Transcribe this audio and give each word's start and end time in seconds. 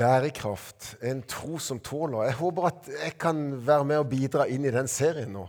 Bærekraft, 0.00 0.94
en 1.04 1.20
tro 1.28 1.58
som 1.60 1.80
tåler. 1.84 2.30
Jeg 2.30 2.38
håper 2.38 2.66
at 2.70 2.86
jeg 2.88 3.16
kan 3.20 3.40
være 3.66 3.84
med 3.84 3.98
og 4.00 4.08
bidra 4.08 4.46
inn 4.48 4.64
i 4.64 4.72
den 4.72 4.88
serien 4.88 5.34
nå. 5.34 5.44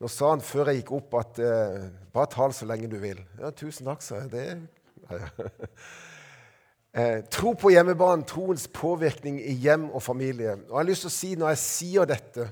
Nå 0.00 0.08
sa 0.12 0.30
han 0.32 0.44
før 0.44 0.70
jeg 0.70 0.80
gikk 0.80 0.92
opp 0.96 1.16
at 1.20 1.40
eh, 1.44 1.82
bare 2.12 2.30
tal 2.32 2.54
så 2.56 2.68
lenge 2.68 2.88
du 2.88 2.96
vil. 3.00 3.20
Ja, 3.40 3.50
tusen 3.52 3.88
takk, 3.88 4.04
sa 4.04 4.22
jeg. 4.22 4.30
Det 4.32 5.12
eh, 7.00 7.18
Tro 7.32 7.52
på 7.56 7.72
hjemmebane, 7.74 8.24
troens 8.28 8.64
påvirkning 8.72 9.42
i 9.44 9.52
hjem 9.60 9.90
og 9.90 10.04
familie. 10.04 10.54
Og 10.68 10.72
jeg 10.72 10.78
har 10.78 10.88
lyst 10.88 11.04
til 11.04 11.12
å 11.12 11.16
si, 11.16 11.34
Når 11.36 11.52
jeg 11.52 11.62
sier 11.64 12.08
dette, 12.08 12.46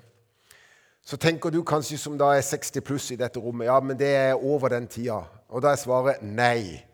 så 1.04 1.16
tenker 1.20 1.52
du 1.52 1.62
kanskje 1.64 2.00
som 2.00 2.18
da 2.20 2.34
er 2.36 2.44
60 2.44 2.84
pluss 2.84 3.10
i 3.12 3.18
dette 3.20 3.40
rommet. 3.40 3.68
Ja, 3.68 3.78
men 3.80 3.96
det 3.96 4.12
er 4.12 4.44
over 4.44 4.72
den 4.72 4.88
tida. 4.88 5.22
Og 5.48 5.64
da 5.64 5.72
jeg 5.72 5.86
svaret 5.86 6.20
nei. 6.24 6.84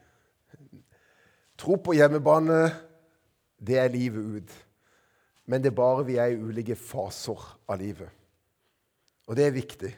Tro 1.59 1.78
på 1.83 1.98
hjemmebane 1.98 2.90
det 3.66 3.78
er 3.78 3.92
livet 3.92 4.37
ut. 4.37 4.52
Men 5.46 5.62
det 5.62 5.70
er 5.70 5.77
bare 5.77 6.06
vi 6.06 6.16
er 6.16 6.32
i 6.32 6.38
ulike 6.38 6.77
faser 6.77 7.41
av 7.69 7.80
livet. 7.80 8.09
Og 9.28 9.36
det 9.36 9.46
er 9.46 9.55
viktig. 9.55 9.91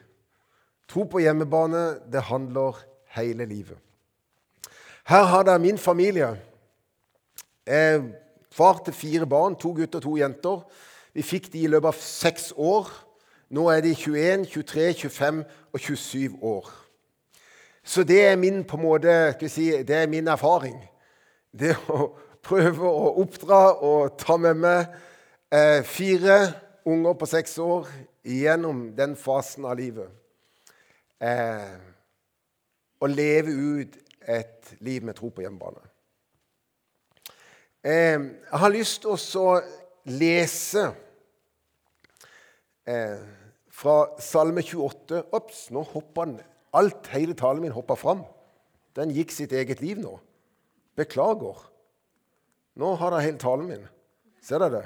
Tro 0.89 1.05
på 1.09 1.21
hjemmebane, 1.23 1.99
det 2.11 2.27
handler 2.27 2.77
hele 3.15 3.45
livet. 3.45 3.77
Her 5.05 5.23
har 5.23 5.43
dere 5.43 5.59
min 5.59 5.77
familie. 5.77 6.35
Jeg 7.65 8.03
far 8.51 8.81
til 8.85 8.93
fire 8.93 9.25
barn, 9.25 9.55
to 9.55 9.71
gutter 9.73 9.99
og 9.99 10.03
to 10.03 10.17
jenter. 10.17 10.61
Vi 11.13 11.21
fikk 11.21 11.51
de 11.53 11.63
i 11.63 11.67
løpet 11.67 11.93
av 11.93 11.99
seks 11.99 12.53
år. 12.57 12.89
Nå 13.53 13.67
er 13.69 13.81
de 13.85 13.93
21, 13.95 14.45
23, 14.45 14.93
25 14.93 15.43
og 15.73 15.79
27 15.79 16.37
år. 16.41 16.71
Så 17.83 18.03
det 18.03 18.25
er 18.25 18.35
min, 18.35 18.63
på 18.63 18.77
en 18.77 18.83
måte, 18.83 19.49
si, 19.49 19.69
det 19.83 19.95
er 19.95 20.07
min 20.07 20.27
erfaring. 20.27 20.77
Det 21.51 21.75
å 21.91 22.13
prøve 22.43 22.89
å 22.89 23.13
oppdra 23.23 23.61
og 23.85 24.17
ta 24.19 24.37
med 24.41 24.59
meg 24.59 24.85
eh, 25.53 25.81
fire 25.87 26.37
unger 26.85 27.15
på 27.19 27.29
seks 27.29 27.55
år 27.63 27.87
gjennom 28.27 28.89
den 28.97 29.15
fasen 29.19 29.67
av 29.67 29.77
livet. 29.79 30.11
Eh, 31.23 31.75
og 33.03 33.11
leve 33.11 33.51
ut 33.51 33.97
et 34.27 34.75
liv 34.83 35.03
med 35.03 35.15
tro 35.17 35.31
på 35.31 35.43
hjemmebane. 35.43 35.83
Eh, 37.83 38.19
jeg 38.19 38.59
har 38.63 38.71
lyst 38.71 39.03
til 39.03 39.39
å 39.39 39.57
lese 40.07 40.85
eh, 42.87 43.19
fra 43.73 43.97
Salme 44.23 44.63
28. 44.63 45.25
Ops, 45.35 45.67
nå 45.75 45.83
hoppa 45.91 46.27
den. 46.29 46.39
Alt, 46.73 47.11
hele 47.13 47.35
talen 47.37 47.63
min 47.63 47.75
hoppa 47.75 47.97
fram. 47.99 48.23
Den 48.95 49.11
gikk 49.13 49.33
sitt 49.35 49.53
eget 49.55 49.81
liv 49.83 49.99
nå. 50.01 50.15
Beklager. 50.97 51.72
Nå 52.79 52.95
har 52.97 53.13
dere 53.13 53.25
hele 53.27 53.41
talen 53.41 53.69
min. 53.69 53.87
Ser 54.41 54.61
dere 54.63 54.79
det? 54.79 54.85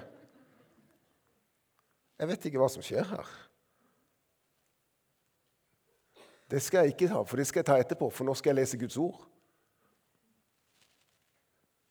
Jeg 2.17 2.31
vet 2.31 2.47
ikke 2.49 2.61
hva 2.61 2.69
som 2.71 2.83
skjer 2.85 3.05
her. 3.07 3.35
Det 6.47 6.61
skal 6.63 6.85
jeg 6.85 6.95
ikke 6.95 7.09
ta, 7.11 7.21
for 7.27 7.39
det 7.39 7.47
skal 7.47 7.61
jeg 7.61 7.67
ta 7.67 7.75
etterpå, 7.81 8.07
for 8.13 8.27
nå 8.27 8.33
skal 8.37 8.53
jeg 8.53 8.61
lese 8.61 8.79
Guds 8.79 8.97
ord. 9.03 9.19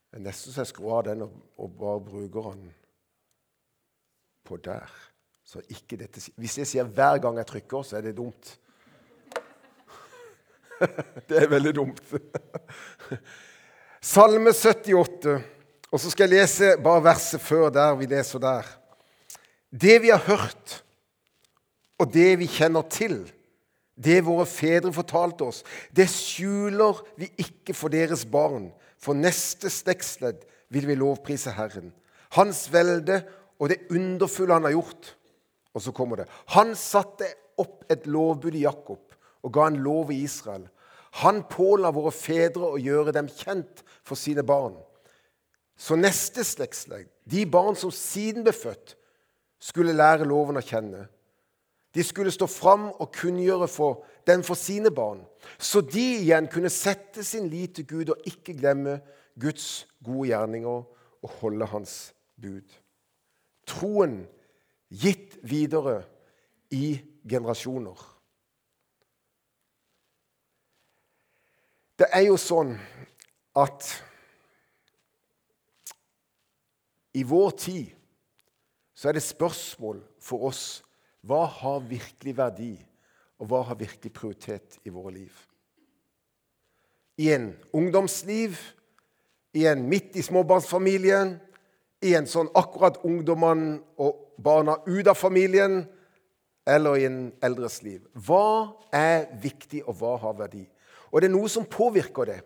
Det 0.09 0.17
er 0.19 0.25
nesten 0.25 0.53
så 0.53 0.63
jeg 0.63 0.71
skrur 0.71 0.95
av 0.97 1.03
den 1.05 1.25
og, 1.27 1.35
og, 1.61 1.73
bare 1.77 2.03
bruker 2.07 2.47
den 2.55 2.71
på 4.47 4.57
der. 4.65 4.93
Så 5.47 5.61
ikke 5.71 5.99
dette, 5.99 6.23
Hvis 6.35 6.57
jeg 6.57 6.67
sier 6.67 6.87
hver 6.89 7.21
gang 7.23 7.37
jeg 7.39 7.47
trykker, 7.47 7.85
så 7.85 7.99
er 7.99 8.07
det 8.07 8.17
dumt. 8.17 8.49
det 11.29 11.43
er 11.43 11.51
veldig 11.51 11.75
dumt. 11.75 12.01
Salme 14.13 14.51
78. 14.51 15.37
Og 15.91 16.01
så 16.01 16.11
skal 16.11 16.27
jeg 16.27 16.41
lese 16.41 16.73
bare 16.83 17.05
verset 17.05 17.41
før 17.43 17.69
der 17.71 17.95
vi 17.95 18.09
leser 18.11 18.41
der. 18.43 18.67
Det 19.71 20.01
vi 20.03 20.11
har 20.11 20.23
hørt, 20.27 20.81
og 21.97 22.11
det 22.13 22.37
vi 22.39 22.47
kjenner 22.51 22.83
til, 22.91 23.21
det 23.97 24.19
våre 24.27 24.45
fedre 24.45 24.91
fortalte 24.93 25.47
oss, 25.47 25.63
det 25.95 26.09
skjuler 26.11 26.99
vi 27.17 27.31
ikke 27.41 27.73
for 27.73 27.93
deres 27.93 28.25
barn. 28.29 28.69
For 29.01 29.17
neste 29.17 29.71
slektsledd 29.71 30.43
vil 30.73 30.87
vi 30.89 30.97
lovprise 30.99 31.53
Herren. 31.55 31.93
Hans 32.35 32.67
velde 32.73 33.21
og 33.57 33.71
det 33.71 33.87
underfulle 33.89 34.57
han 34.57 34.67
har 34.67 34.75
gjort. 34.75 35.13
Og 35.73 35.81
så 35.81 35.93
kommer 35.95 36.21
det. 36.21 36.27
Han 36.53 36.75
satte 36.77 37.29
opp 37.57 37.85
et 37.89 38.05
lovbud 38.09 38.57
i 38.57 38.65
Jakob 38.65 39.15
og 39.45 39.53
ga 39.53 39.69
en 39.69 39.79
lov 39.81 40.11
i 40.11 40.19
Israel. 40.25 40.67
Han 41.23 41.43
påla 41.49 41.89
våre 41.95 42.11
fedre 42.13 42.73
å 42.73 42.81
gjøre 42.81 43.15
dem 43.15 43.29
kjent 43.31 43.81
for 44.05 44.19
sine 44.19 44.43
barn 44.45 44.75
så 45.77 45.95
neste 45.95 46.43
slektsledd, 46.43 47.09
de 47.29 47.45
barn 47.45 47.77
som 47.77 47.93
siden 47.93 48.45
ble 48.45 48.53
født, 48.55 48.95
skulle 49.61 49.95
lære 49.95 50.25
loven 50.27 50.57
å 50.57 50.65
kjenne. 50.65 51.05
De 51.93 52.03
skulle 52.05 52.33
stå 52.33 52.47
fram 52.49 52.89
og 52.91 53.11
kunngjøre 53.15 53.67
for 53.69 54.03
den 54.27 54.43
for 54.45 54.59
sine 54.59 54.91
barn, 54.93 55.21
så 55.57 55.81
de 55.81 56.03
igjen 56.19 56.49
kunne 56.51 56.69
sette 56.73 57.23
sin 57.25 57.47
lit 57.49 57.77
til 57.77 57.87
Gud 57.89 58.11
og 58.13 58.27
ikke 58.29 58.57
glemme 58.57 58.99
Guds 59.39 59.87
gode 60.03 60.31
gjerninger 60.31 60.83
og 61.23 61.37
holde 61.41 61.69
hans 61.71 61.95
bud. 62.41 62.65
Troen 63.67 64.19
gitt 64.89 65.37
videre 65.43 66.01
i 66.73 66.97
generasjoner. 67.27 67.97
Det 71.97 72.09
er 72.13 72.27
jo 72.27 72.37
sånn 72.37 72.75
at 73.57 73.87
I 77.17 77.23
vår 77.25 77.51
tid 77.57 77.93
så 78.97 79.09
er 79.09 79.17
det 79.17 79.25
spørsmål 79.25 80.01
for 80.21 80.49
oss 80.49 80.63
hva 81.27 81.43
har 81.49 81.83
virkelig 81.89 82.33
verdi, 82.37 82.73
og 83.37 83.49
hva 83.49 83.63
har 83.67 83.77
virkelig 83.77 84.13
prioritet 84.13 84.77
i 84.85 84.93
våre 84.93 85.11
liv. 85.13 85.33
I 87.17 87.31
en 87.33 87.51
ungdomsliv, 87.75 88.57
i 89.57 89.65
en 89.69 89.83
midt 89.89 90.15
i 90.17 90.23
småbarnsfamilien, 90.25 91.35
i 92.05 92.13
en 92.17 92.29
sånn 92.29 92.49
akkurat 92.57 92.99
ungdommene 93.05 93.79
og 94.01 94.37
barna 94.37 94.77
ut 94.85 95.09
av 95.09 95.17
familien, 95.17 95.81
eller 96.67 96.99
i 96.99 97.07
en 97.07 97.21
eldres 97.43 97.79
liv. 97.85 98.03
Hva 98.13 98.77
er 98.93 99.25
viktig, 99.41 99.83
og 99.87 99.97
hva 100.01 100.17
har 100.21 100.37
verdi? 100.37 100.65
Og 101.11 101.21
det 101.21 101.29
er 101.29 101.35
noe 101.35 101.49
som 101.49 101.65
påvirker 101.65 102.29
det. 102.29 102.41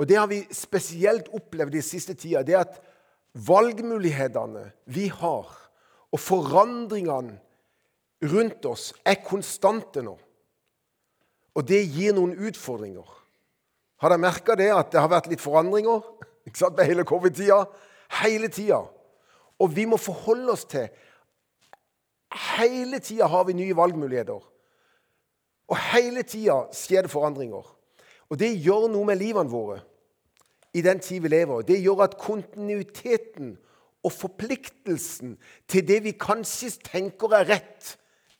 Og 0.00 0.08
det 0.10 0.18
har 0.18 0.26
vi 0.30 0.40
spesielt 0.50 1.28
opplevd 1.34 1.76
i 1.78 1.84
siste 1.84 2.16
tida. 2.18 2.42
det 2.42 2.56
at 2.58 2.80
valgmulighetene 3.34 4.68
vi 4.94 5.08
har, 5.10 5.48
og 6.14 6.20
forandringene 6.20 7.40
rundt 8.30 8.66
oss, 8.70 8.92
er 9.04 9.18
konstante 9.26 10.02
nå. 10.04 10.14
Og 11.54 11.66
det 11.66 11.82
gir 11.90 12.14
noen 12.14 12.34
utfordringer. 12.38 13.06
Har 14.02 14.10
dere 14.10 14.22
merka 14.22 14.56
det, 14.58 14.70
at 14.74 14.90
det 14.92 15.02
har 15.02 15.10
vært 15.10 15.28
litt 15.30 15.42
forandringer 15.42 16.02
ikke 16.46 16.60
sant, 16.60 16.76
med 16.78 16.88
hele 16.88 17.06
covid-tida? 17.08 17.64
Hele 18.22 18.50
tida. 18.52 18.82
Og 19.58 19.70
vi 19.74 19.86
må 19.86 19.98
forholde 20.00 20.54
oss 20.54 20.66
til 20.70 20.90
Hele 22.34 22.98
tida 22.98 23.28
har 23.30 23.44
vi 23.46 23.54
nye 23.54 23.76
valgmuligheter. 23.78 24.40
Og 25.70 25.76
hele 25.92 26.24
tida 26.26 26.64
skjer 26.74 27.06
det 27.06 27.12
forandringer. 27.12 27.62
Og 28.26 28.38
det 28.40 28.48
gjør 28.58 28.88
noe 28.90 29.06
med 29.06 29.20
livene 29.20 29.52
våre 29.52 29.76
i 30.74 30.82
den 30.82 31.00
tid 31.00 31.22
vi 31.22 31.30
lever. 31.30 31.62
Det 31.62 31.80
gjør 31.82 32.04
at 32.04 32.18
kontinuiteten 32.18 33.54
og 34.04 34.12
forpliktelsen 34.12 35.36
til 35.70 35.86
det 35.88 36.00
vi 36.04 36.16
kanskje 36.20 36.74
tenker 36.84 37.36
er 37.38 37.48
rett, 37.54 37.94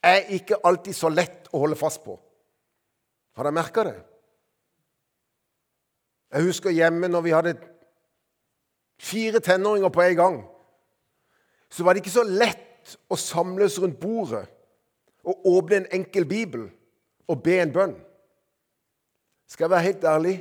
er 0.05 0.27
ikke 0.35 0.59
alltid 0.67 0.93
så 0.93 1.09
lett 1.09 1.47
å 1.51 1.63
holde 1.63 1.79
fast 1.79 2.03
på. 2.03 2.13
Har 3.35 3.47
dere 3.47 3.55
merka 3.57 3.85
det? 3.87 3.95
Jeg 6.35 6.45
husker 6.45 6.75
hjemme 6.75 7.09
når 7.09 7.23
vi 7.25 7.33
hadde 7.33 7.55
fire 9.01 9.41
tenåringer 9.43 9.89
på 9.89 10.03
en 10.03 10.19
gang. 10.19 10.37
Så 11.69 11.83
var 11.83 11.95
det 11.95 12.03
ikke 12.03 12.13
så 12.13 12.25
lett 12.27 12.95
å 13.09 13.17
samles 13.17 13.79
rundt 13.81 13.97
bordet 13.99 14.45
og 15.25 15.47
åpne 15.49 15.81
en 15.81 15.93
enkel 16.01 16.27
bibel 16.29 16.67
og 17.25 17.41
be 17.43 17.57
en 17.63 17.73
bønn. 17.73 17.95
Skal 19.49 19.65
jeg 19.65 19.73
være 19.73 19.87
helt 19.87 20.05
ærlig? 20.09 20.35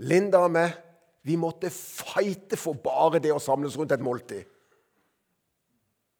Linda 0.00 0.40
og 0.46 0.54
meg 0.54 0.72
vi 1.22 1.36
måtte 1.36 1.70
fighte 1.70 2.56
for 2.56 2.78
bare 2.80 3.20
det 3.20 3.32
å 3.34 3.42
samles 3.42 3.76
rundt 3.78 3.92
et 3.92 4.04
måltid. 4.04 4.46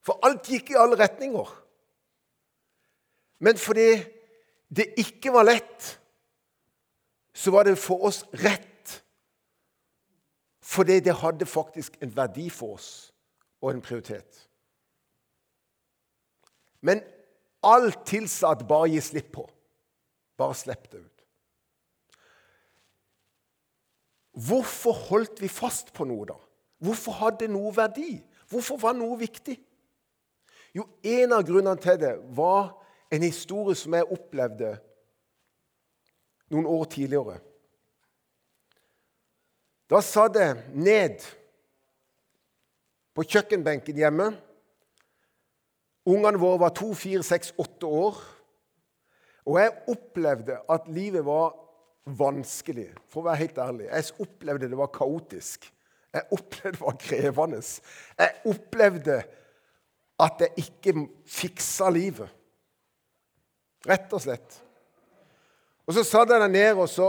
For 0.04 0.20
alt 0.24 0.48
gikk 0.48 0.72
i 0.72 0.78
alle 0.80 0.98
retninger. 1.00 1.48
Men 3.40 3.60
fordi 3.60 3.88
det 4.68 4.90
ikke 5.00 5.32
var 5.32 5.48
lett, 5.48 5.86
så 7.34 7.52
var 7.54 7.64
det 7.64 7.78
for 7.80 8.04
oss 8.08 8.22
rett. 8.44 8.66
Fordi 10.60 11.00
det 11.00 11.16
hadde 11.18 11.48
faktisk 11.48 11.96
en 12.00 12.12
verdi 12.16 12.50
for 12.52 12.76
oss 12.76 12.90
og 13.60 13.72
en 13.72 13.82
prioritet. 13.84 14.44
Men 16.80 17.02
alt 17.66 18.04
tilsa 18.08 18.54
at 18.54 18.68
bare 18.68 18.92
gi 18.92 19.00
slipp 19.04 19.32
på. 19.34 19.46
Bare 20.40 20.56
slipp 20.56 20.86
det 20.92 21.00
ut. 21.00 21.19
Hvorfor 24.30 24.94
holdt 25.10 25.40
vi 25.42 25.48
fast 25.50 25.92
på 25.94 26.06
noe, 26.06 26.28
da? 26.28 26.36
Hvorfor 26.80 27.18
hadde 27.18 27.48
noe 27.50 27.72
verdi? 27.76 28.20
Hvorfor 28.50 28.78
var 28.80 28.94
noe 28.96 29.18
viktig? 29.20 29.56
Jo, 30.74 30.86
en 31.02 31.34
av 31.34 31.44
grunnene 31.46 31.80
til 31.82 31.98
det 31.98 32.14
var 32.36 32.70
en 33.10 33.26
historie 33.26 33.74
som 33.78 33.94
jeg 33.96 34.06
opplevde 34.06 34.76
noen 36.50 36.68
år 36.70 36.86
tidligere. 36.90 37.40
Da 39.90 39.98
satt 40.06 40.38
jeg 40.38 40.58
ned 40.78 41.24
på 43.18 43.26
kjøkkenbenken 43.26 43.98
hjemme. 43.98 44.28
Ungene 46.06 46.38
våre 46.40 46.60
var 46.62 46.74
to, 46.74 46.92
fire, 46.94 47.24
seks, 47.26 47.50
åtte 47.58 47.86
år. 47.86 48.20
Og 49.50 49.58
jeg 49.58 49.74
opplevde 49.90 50.60
at 50.70 50.86
livet 50.94 51.26
var 51.26 51.56
vanskelig, 52.06 52.88
for 53.10 53.22
å 53.22 53.28
være 53.28 53.42
helt 53.44 53.60
ærlig. 53.60 53.88
Jeg 53.90 54.24
opplevde 54.24 54.70
det 54.70 54.78
var 54.78 54.92
kaotisk. 54.94 55.68
Jeg 56.14 56.26
opplevde 56.34 56.78
det 56.78 56.84
var 56.84 56.98
krevende. 57.00 57.62
Jeg 58.18 58.36
opplevde 58.50 59.18
at 60.20 60.44
jeg 60.44 60.66
ikke 60.66 61.06
fiksa 61.28 61.90
livet. 61.94 62.28
Rett 63.88 64.12
og 64.12 64.22
slett. 64.22 64.60
Og 65.88 65.96
så 65.96 66.04
satt 66.04 66.30
jeg 66.30 66.42
der 66.42 66.52
nede, 66.52 66.76
og 66.76 66.88
så 66.90 67.08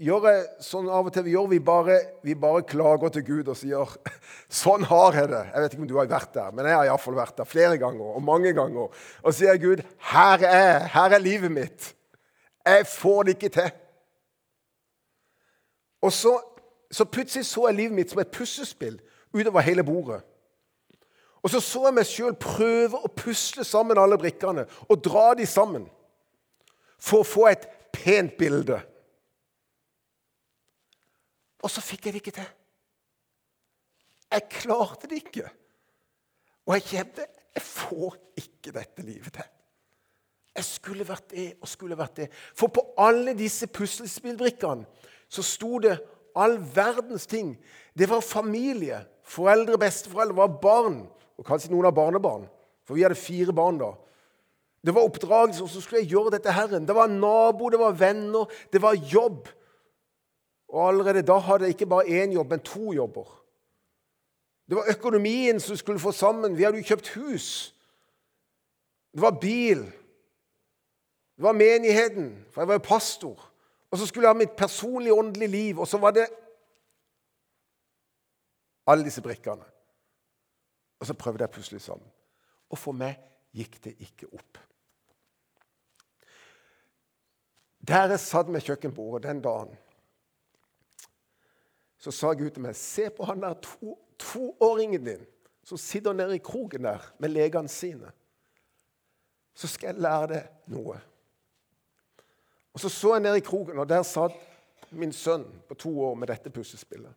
gjør 0.00 0.26
jeg 0.30 0.40
sånn 0.64 0.88
av 0.90 1.08
og 1.08 1.14
til 1.14 1.26
vi 1.26 1.34
gjør. 1.34 1.50
Vi 1.52 1.60
bare, 1.64 1.98
vi 2.26 2.34
bare 2.38 2.64
klager 2.68 3.12
til 3.14 3.26
Gud 3.26 3.50
og 3.52 3.58
sier 3.58 3.94
sånn 4.62 4.86
har 4.90 5.18
jeg 5.20 5.30
det. 5.32 5.44
Jeg 5.52 5.64
vet 5.64 5.76
ikke 5.76 5.84
om 5.84 5.90
du 5.92 5.96
har 5.98 6.10
vært 6.10 6.34
der, 6.36 6.50
men 6.56 6.68
jeg 6.68 6.78
har 6.78 6.90
iallfall 6.90 7.18
vært 7.20 7.38
der 7.40 7.48
flere 7.48 7.78
ganger 7.80 8.16
og 8.16 8.24
mange 8.24 8.54
ganger. 8.56 9.04
Og 9.22 9.36
sier 9.36 9.60
Gud, 9.62 9.84
her 10.12 10.46
er, 10.48 10.88
her 10.94 11.16
er 11.16 11.24
livet 11.24 11.54
mitt. 11.54 11.92
Jeg 12.66 12.88
får 12.88 13.22
det 13.26 13.36
ikke 13.38 13.54
til. 13.54 13.70
Og 16.02 16.12
så, 16.12 16.34
så 16.90 17.04
plutselig 17.04 17.46
så 17.46 17.66
jeg 17.68 17.76
livet 17.76 17.96
mitt 17.96 18.12
som 18.12 18.22
et 18.22 18.32
puslespill 18.32 18.98
utover 19.34 19.64
hele 19.64 19.84
bordet. 19.84 20.22
Og 21.42 21.50
så 21.50 21.60
så 21.64 21.86
jeg 21.86 21.96
meg 21.96 22.08
sjøl 22.08 22.36
prøve 22.36 23.00
å 23.00 23.12
pusle 23.16 23.64
sammen 23.64 23.98
alle 24.00 24.18
brikkene 24.20 24.66
og 24.88 25.02
dra 25.04 25.30
de 25.38 25.46
sammen 25.48 25.86
for 27.00 27.22
å 27.22 27.28
få 27.28 27.46
et 27.48 27.64
pent 27.94 28.36
bilde. 28.38 28.76
Og 31.60 31.72
så 31.72 31.84
fikk 31.84 32.06
jeg 32.06 32.16
det 32.16 32.22
ikke 32.22 32.36
til. 32.40 32.50
Jeg 34.30 34.48
klarte 34.52 35.08
det 35.10 35.22
ikke. 35.24 35.48
Og 36.68 36.76
jeg 36.76 36.86
kjente 36.92 37.26
jeg 37.50 37.66
får 37.66 38.18
ikke 38.38 38.72
dette 38.76 39.02
livet 39.02 39.34
til. 39.34 39.48
Jeg 40.54 40.66
skulle 40.66 41.06
vært 41.06 41.30
det 41.32 41.46
og 41.62 41.68
skulle 41.70 41.98
vært 41.98 42.20
det. 42.20 42.28
For 42.58 42.70
på 42.74 42.84
alle 43.00 43.34
disse 43.38 43.66
puslespillbrikkene 43.70 44.86
så 45.30 45.44
sto 45.46 45.78
det 45.78 45.96
all 46.36 46.58
verdens 46.74 47.26
ting. 47.26 47.54
Det 47.98 48.08
var 48.10 48.20
familie. 48.20 49.04
Foreldre, 49.22 49.78
besteforeldre, 49.78 50.36
var 50.36 50.58
barn. 50.62 51.02
Og 51.38 51.46
kanskje 51.46 51.70
noen 51.72 51.88
av 51.88 51.94
barnebarn. 51.94 52.48
For 52.86 52.98
vi 52.98 53.04
hadde 53.06 53.18
fire 53.18 53.54
barn 53.54 53.78
da. 53.80 53.92
Det 54.82 54.94
var 54.96 55.06
oppdragelse, 55.06 55.62
og 55.62 55.70
så 55.70 55.80
skulle 55.80 56.02
jeg 56.02 56.10
gjøre 56.10 56.32
dette 56.34 56.52
Herren. 56.52 56.86
Det 56.88 56.96
var 56.96 57.06
nabo, 57.12 57.68
det 57.70 57.78
var 57.78 57.92
venner, 57.92 58.48
det 58.72 58.82
var 58.82 58.96
jobb. 59.12 59.48
Og 60.68 60.88
allerede 60.88 61.22
da 61.26 61.36
hadde 61.38 61.68
jeg 61.68 61.76
ikke 61.76 61.86
bare 61.86 62.22
én 62.22 62.32
jobb, 62.32 62.50
men 62.50 62.64
to 62.64 62.92
jobber. 62.92 63.28
Det 64.68 64.76
var 64.76 64.90
økonomien 64.90 65.60
som 65.60 65.76
skulle 65.76 66.00
få 66.00 66.12
sammen. 66.12 66.56
Vi 66.56 66.62
hadde 66.62 66.78
jo 66.78 66.88
kjøpt 66.88 67.08
hus. 67.08 67.74
Det 69.12 69.22
var 69.22 69.38
bil. 69.40 69.84
Det 71.36 71.44
var 71.44 71.52
menigheten, 71.52 72.44
for 72.50 72.62
jeg 72.62 72.68
var 72.68 72.74
jo 72.74 72.88
pastor. 72.88 73.49
Og 73.90 73.98
så 73.98 74.06
skulle 74.06 74.28
jeg 74.28 74.34
ha 74.34 74.38
mitt 74.38 74.56
personlige, 74.56 75.14
åndelige 75.14 75.50
liv. 75.50 75.80
Og 75.80 75.88
så 75.88 75.98
var 75.98 76.10
det 76.10 76.26
alle 78.86 79.04
disse 79.04 79.22
brikkene. 79.22 79.64
Og 81.00 81.06
så 81.06 81.14
prøvde 81.14 81.42
jeg 81.42 81.50
plutselig 81.50 81.80
sammen. 81.80 82.06
Og 82.70 82.78
for 82.78 82.94
meg 82.94 83.18
gikk 83.56 83.80
det 83.84 83.96
ikke 83.98 84.28
opp. 84.32 84.58
Der 87.88 88.12
jeg 88.12 88.20
satt 88.20 88.48
med 88.48 88.62
kjøkkenbordet 88.62 89.24
den 89.24 89.40
dagen, 89.42 89.74
så 91.98 92.12
sa 92.14 92.32
Gud 92.32 92.50
til 92.50 92.64
meg 92.64 92.76
Se 92.76 93.10
på 93.12 93.26
han 93.28 93.42
der 93.42 93.56
to, 93.60 93.96
toåringen 94.18 95.04
din 95.04 95.26
som 95.64 95.78
sitter 95.78 96.12
nede 96.16 96.36
i 96.36 96.44
kroken 96.44 96.84
der 96.84 97.12
med 97.18 97.28
legene 97.28 97.68
sine. 97.68 98.12
Så 99.54 99.68
skal 99.68 99.92
jeg 99.92 100.02
lære 100.02 100.28
deg 100.32 100.72
noe. 100.72 100.96
Og 102.74 102.80
Så 102.80 102.88
så 102.88 103.14
jeg 103.16 103.22
ned 103.22 103.36
i 103.36 103.44
kroken, 103.44 103.78
og 103.78 103.88
der 103.88 104.02
satt 104.06 104.36
min 104.90 105.12
sønn 105.12 105.46
på 105.68 105.74
to 105.74 105.90
år 106.02 106.14
med 106.18 106.30
dette 106.30 106.50
puslespillet. 106.50 107.12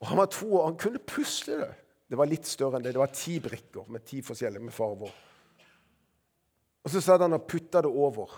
Og 0.00 0.06
Han 0.06 0.18
var 0.18 0.26
to 0.32 0.48
år, 0.56 0.66
han 0.66 0.78
kunne 0.80 0.98
pusle 0.98 1.58
det. 1.60 1.72
Det 2.10 2.18
var 2.18 2.26
litt 2.26 2.46
større 2.48 2.78
enn 2.78 2.84
det. 2.84 2.94
Det 2.96 3.02
var 3.02 3.12
ti 3.14 3.38
brikker 3.40 3.90
med 3.92 4.04
ti 4.04 4.22
forskjellige 4.24 4.72
farger. 4.74 5.12
Og 6.80 6.90
så 6.90 7.02
satt 7.04 7.20
han 7.20 7.36
og 7.36 7.44
putta 7.46 7.82
det 7.84 7.90
over 7.92 8.32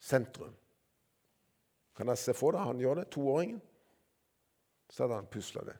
sentrum. 0.00 0.54
Kan 1.94 2.10
jeg 2.10 2.22
se 2.22 2.34
for 2.36 2.54
deg 2.54 2.66
han 2.66 2.80
gjør 2.80 3.02
det? 3.02 3.08
Toåringen. 3.12 3.60
Så 4.90 5.04
hadde 5.04 5.18
han 5.18 5.30
pusla 5.30 5.64
det. 5.66 5.74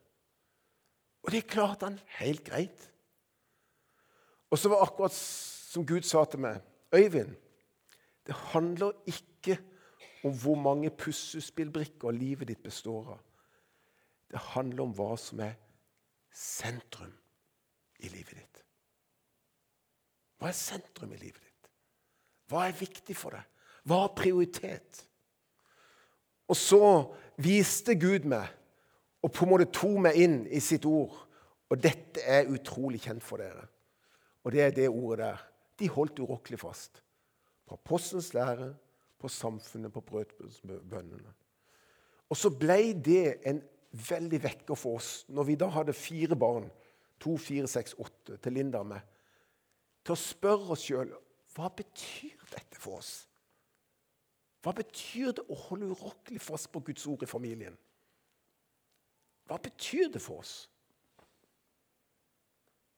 Og 1.24 1.32
det 1.32 1.46
klarte 1.48 1.88
han 1.88 1.96
helt 2.18 2.44
greit. 2.44 2.90
Og 4.52 4.60
så 4.60 4.70
var 4.70 4.84
akkurat 4.84 5.14
som 5.14 5.86
Gud 5.86 6.04
sa 6.06 6.24
til 6.28 6.42
meg 6.44 6.60
Øyvind, 6.94 7.32
det 8.26 8.34
handler 8.34 8.92
ikke 9.06 9.58
om 10.24 10.32
hvor 10.40 10.56
mange 10.56 10.90
puslespillbrikker 10.90 12.10
livet 12.10 12.48
ditt 12.48 12.62
består 12.62 13.10
av. 13.16 13.20
Det 14.30 14.40
handler 14.54 14.86
om 14.86 14.94
hva 14.96 15.12
som 15.20 15.42
er 15.44 15.58
sentrum 16.34 17.12
i 18.00 18.08
livet 18.08 18.38
ditt. 18.40 18.62
Hva 20.40 20.48
er 20.50 20.56
sentrum 20.58 21.12
i 21.12 21.20
livet 21.20 21.42
ditt? 21.42 21.68
Hva 22.48 22.64
er 22.68 22.80
viktig 22.80 23.16
for 23.16 23.36
deg? 23.36 23.44
Hva 23.84 24.00
har 24.06 24.16
prioritet? 24.16 25.04
Og 26.48 26.56
så 26.56 26.80
viste 27.40 27.96
Gud 28.00 28.26
meg 28.28 28.48
og 29.24 29.32
på 29.32 29.44
en 29.46 29.54
måte 29.54 29.70
tok 29.72 30.00
meg 30.04 30.18
inn 30.20 30.42
i 30.52 30.60
sitt 30.60 30.84
ord. 30.88 31.14
Og 31.72 31.80
dette 31.80 32.20
er 32.28 32.50
utrolig 32.52 33.00
kjent 33.06 33.24
for 33.24 33.40
dere. 33.40 33.64
Og 34.44 34.52
det 34.52 34.60
er 34.60 34.74
det 34.76 34.90
ordet 34.90 35.24
der. 35.24 35.46
De 35.80 35.88
holdt 35.90 36.20
urokkelig 36.20 36.60
fast 36.60 37.03
på 37.66 37.78
apostelens 37.78 38.32
lære, 38.34 38.74
på 39.18 39.28
samfunnet, 39.28 39.92
på 39.92 40.00
brødbønnene. 40.00 41.32
Og 42.28 42.36
så 42.36 42.50
ble 42.50 42.92
det 43.04 43.38
en 43.48 43.62
veldig 43.94 44.40
vekker 44.42 44.78
for 44.78 44.98
oss 44.98 45.10
når 45.28 45.48
vi 45.48 45.56
da 45.60 45.68
hadde 45.72 45.94
fire 45.96 46.36
barn, 46.36 46.66
to, 47.20 47.36
fire, 47.38 47.68
seks, 47.70 47.94
åtte, 48.00 48.36
til 48.42 48.56
Linda 48.58 48.82
og 48.82 48.90
meg, 48.90 49.04
til 50.04 50.16
å 50.16 50.20
spørre 50.20 50.74
oss 50.74 50.84
sjøl 50.84 51.14
hva 51.54 51.70
betyr 51.70 52.40
dette 52.50 52.80
for 52.82 52.98
oss? 52.98 53.12
Hva 54.64 54.72
betyr 54.74 55.34
det 55.36 55.44
å 55.52 55.56
holde 55.68 55.92
urokkelig 55.92 56.40
fast 56.42 56.70
på 56.72 56.82
Guds 56.82 57.04
ord 57.06 57.22
i 57.22 57.30
familien? 57.30 57.76
Hva 59.46 59.60
betyr 59.62 60.08
det 60.10 60.22
for 60.24 60.40
oss? 60.42 60.54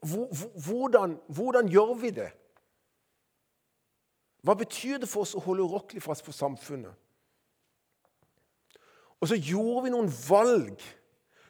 Hvordan, 0.07 1.19
hvordan 1.27 1.69
gjør 1.69 1.95
vi 2.01 2.13
det? 2.17 2.31
Hva 4.47 4.55
betyr 4.55 5.01
det 5.03 5.09
for 5.11 5.27
oss 5.27 5.35
å 5.35 5.43
holde 5.43 5.67
urokkelig 5.67 6.05
fast 6.05 6.23
for 6.27 6.37
samfunnet? 6.37 6.95
Og 9.17 9.31
så 9.31 9.39
gjorde 9.39 9.87
vi 9.87 9.95
noen 9.95 10.13
valg 10.29 10.85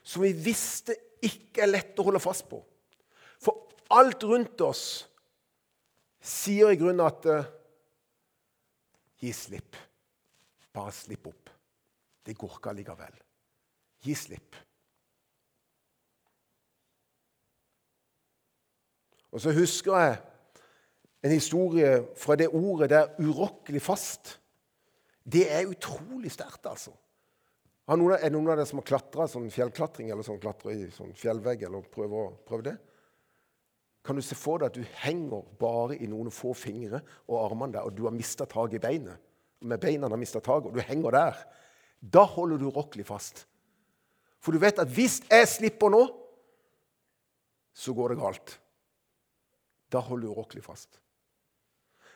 som 0.01 0.23
vi 0.23 0.31
visste 0.33 0.95
ikke 1.21 1.65
er 1.65 1.73
lett 1.73 1.99
å 1.99 2.07
holde 2.07 2.21
fast 2.23 2.47
på. 2.49 2.61
For 3.43 3.67
alt 3.93 4.23
rundt 4.25 4.63
oss 4.65 4.83
sier 6.23 6.71
i 6.73 6.79
grunnen 6.79 7.05
at 7.05 7.27
Gi 9.17 9.33
slipp. 9.33 9.75
Bare 10.73 10.93
slipp 10.93 11.27
opp. 11.29 11.49
Det 12.21 12.35
går 12.37 12.57
ikke 12.57 12.69
allikevel. 12.69 13.19
Gi 14.05 14.13
slipp. 14.17 14.57
Og 19.33 19.41
så 19.41 19.53
husker 19.57 19.97
jeg 20.01 20.19
en 21.27 21.35
historie 21.35 21.91
fra 22.15 22.35
det 22.39 22.47
ordet 22.47 22.89
der 22.89 23.07
'urokkelig 23.19 23.81
fast'. 23.81 24.37
Det 25.27 25.43
er 25.51 25.67
utrolig 25.67 26.31
sterkt, 26.31 26.65
altså. 26.65 26.91
Er 27.87 27.95
det 27.95 28.31
noen 28.31 28.49
av 28.49 28.57
dere 28.57 28.65
som 28.67 28.81
har 28.81 28.87
klatra 28.87 29.27
sånn 29.31 29.47
fjellklatring 29.51 30.11
eller 30.11 30.23
sånn 30.23 30.41
klatre 30.43 30.73
i 30.75 30.89
sånn 30.91 31.13
fjellvegg? 31.15 31.63
eller 31.63 31.81
prøver, 31.87 32.31
å 32.31 32.37
prøve 32.47 32.63
det? 32.63 32.77
Kan 34.03 34.15
du 34.15 34.21
se 34.21 34.35
for 34.35 34.59
deg 34.59 34.67
at 34.67 34.75
du 34.75 34.83
henger 35.03 35.43
bare 35.59 35.95
i 35.95 36.07
noen 36.07 36.31
få 36.31 36.53
fingre 36.53 37.01
og 37.27 37.51
armene 37.51 37.73
der, 37.73 37.87
og 37.87 37.95
du 37.95 38.03
har 38.03 38.15
mista 38.15 38.45
taket 38.45 38.79
i 38.79 38.83
beinet? 38.83 39.23
Med 39.61 39.79
beina 39.79 40.07
har 40.07 40.19
mista 40.19 40.39
taket, 40.39 40.67
og 40.67 40.75
du 40.75 40.81
henger 40.81 41.11
der. 41.11 41.39
Da 41.99 42.23
holder 42.23 42.57
du 42.57 42.67
urokkelig 42.67 43.05
fast. 43.07 43.45
For 44.39 44.51
du 44.51 44.59
vet 44.59 44.79
at 44.79 44.91
hvis 44.91 45.21
jeg 45.29 45.47
slipper 45.47 45.91
nå, 45.91 46.03
så 47.73 47.93
går 47.93 48.13
det 48.13 48.19
galt. 48.19 48.59
Da 49.91 49.99
holder 50.03 50.27
du 50.27 50.33
urokkelig 50.35 50.63
fast. 50.63 50.99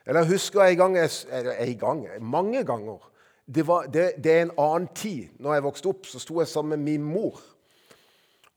Eller 0.05 0.23
jeg 0.23 0.33
husker 0.33 0.65
en 0.65 0.77
gang, 0.77 0.97
en 0.97 1.77
gang 1.77 2.05
Mange 2.21 2.63
ganger. 2.65 3.11
Det, 3.45 3.67
var, 3.67 3.87
det, 3.91 4.13
det, 4.23 4.31
er 4.31 4.41
en 4.41 4.57
annen 4.57 4.87
tid. 4.95 5.29
Når 5.39 5.53
jeg 5.53 5.63
vokste 5.63 5.89
opp, 5.91 6.05
så 6.07 6.19
sto 6.21 6.39
jeg 6.39 6.47
sammen 6.47 6.79
med 6.79 6.91
min 6.91 7.03
mor. 7.03 7.41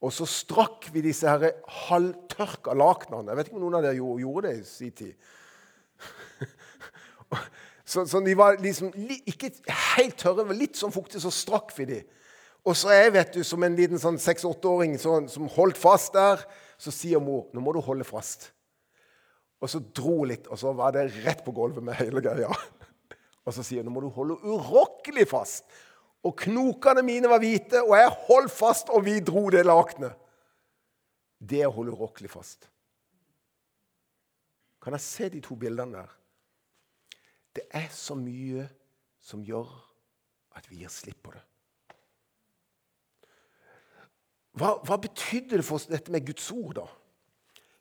Og 0.04 0.12
så 0.12 0.26
strakk 0.28 0.90
vi 0.92 1.02
disse 1.04 1.28
her 1.28 1.56
halvtørka 1.88 2.74
lakenene. 2.76 3.30
Jeg 3.30 3.38
vet 3.38 3.48
ikke 3.48 3.58
om 3.58 3.64
noen 3.64 3.78
av 3.80 3.86
dere 3.86 3.96
gjorde 3.96 4.48
det 4.48 4.58
i 4.60 4.64
sin 4.68 4.92
tid. 4.92 5.14
Så, 7.84 8.06
så, 8.08 8.16
de 8.24 8.32
var 8.32 8.54
liksom 8.64 8.94
ikke 9.28 9.50
helt 9.68 10.16
tørre, 10.16 10.46
men 10.48 10.56
litt 10.56 10.78
sånn 10.80 10.92
fuktige, 10.92 11.20
så 11.20 11.28
strakk 11.28 11.68
vi 11.76 11.84
de. 11.90 11.98
Og 12.64 12.72
så 12.80 12.88
er 12.88 13.02
jeg, 13.02 13.12
vet 13.12 13.34
du, 13.36 13.42
som 13.44 13.60
en 13.60 13.76
liten 13.76 14.00
sånn 14.00 14.16
seks-åtteåring 14.16 14.96
som 14.96 15.50
holdt 15.52 15.76
fast 15.76 16.16
der, 16.16 16.40
så 16.80 16.88
sier 16.88 17.20
mor 17.20 17.50
nå 17.52 17.60
må 17.60 17.76
du 17.76 17.82
holde 17.84 18.08
fast. 18.08 18.53
Og 19.64 19.71
så 19.73 19.80
dro 19.97 20.26
litt, 20.28 20.44
og 20.52 20.61
så 20.61 20.75
var 20.76 20.92
det 20.92 21.06
rett 21.25 21.40
på 21.44 21.54
gulvet 21.56 21.85
med 21.85 21.97
hele 21.97 22.21
greia. 22.25 22.52
Og 23.44 23.52
så 23.56 23.64
sier 23.64 23.80
hun 23.80 23.88
nå 23.88 23.94
må 23.94 24.02
du 24.04 24.11
holde 24.12 24.37
urokkelig 24.44 25.25
fast. 25.30 25.64
Og 26.25 26.37
knokene 26.40 27.04
mine 27.04 27.28
var 27.28 27.40
hvite, 27.40 27.80
og 27.85 27.97
jeg 27.97 28.12
holdt 28.28 28.52
fast, 28.52 28.92
og 28.92 29.04
vi 29.06 29.18
dro 29.25 29.47
det 29.52 29.64
lakenet. 29.64 30.16
Det 31.40 31.62
er 31.62 31.68
å 31.68 31.76
holde 31.76 31.92
urokkelig 31.97 32.30
fast. 32.33 32.68
Kan 34.85 34.97
jeg 34.97 35.04
se 35.04 35.28
de 35.33 35.40
to 35.44 35.56
bildene 35.61 35.97
der? 35.97 36.12
Det 37.56 37.64
er 37.73 37.88
så 37.92 38.16
mye 38.18 38.66
som 39.25 39.44
gjør 39.44 39.68
at 40.59 40.68
vi 40.68 40.83
gir 40.83 40.92
slipp 40.92 41.23
på 41.25 41.33
det. 41.33 41.44
Hva, 44.61 44.76
hva 44.87 45.00
betydde 45.00 45.59
det 45.59 45.66
for 45.66 45.80
oss 45.80 45.88
dette 45.90 46.12
med 46.12 46.26
Guds 46.28 46.47
ord, 46.52 46.76
da? 46.78 46.87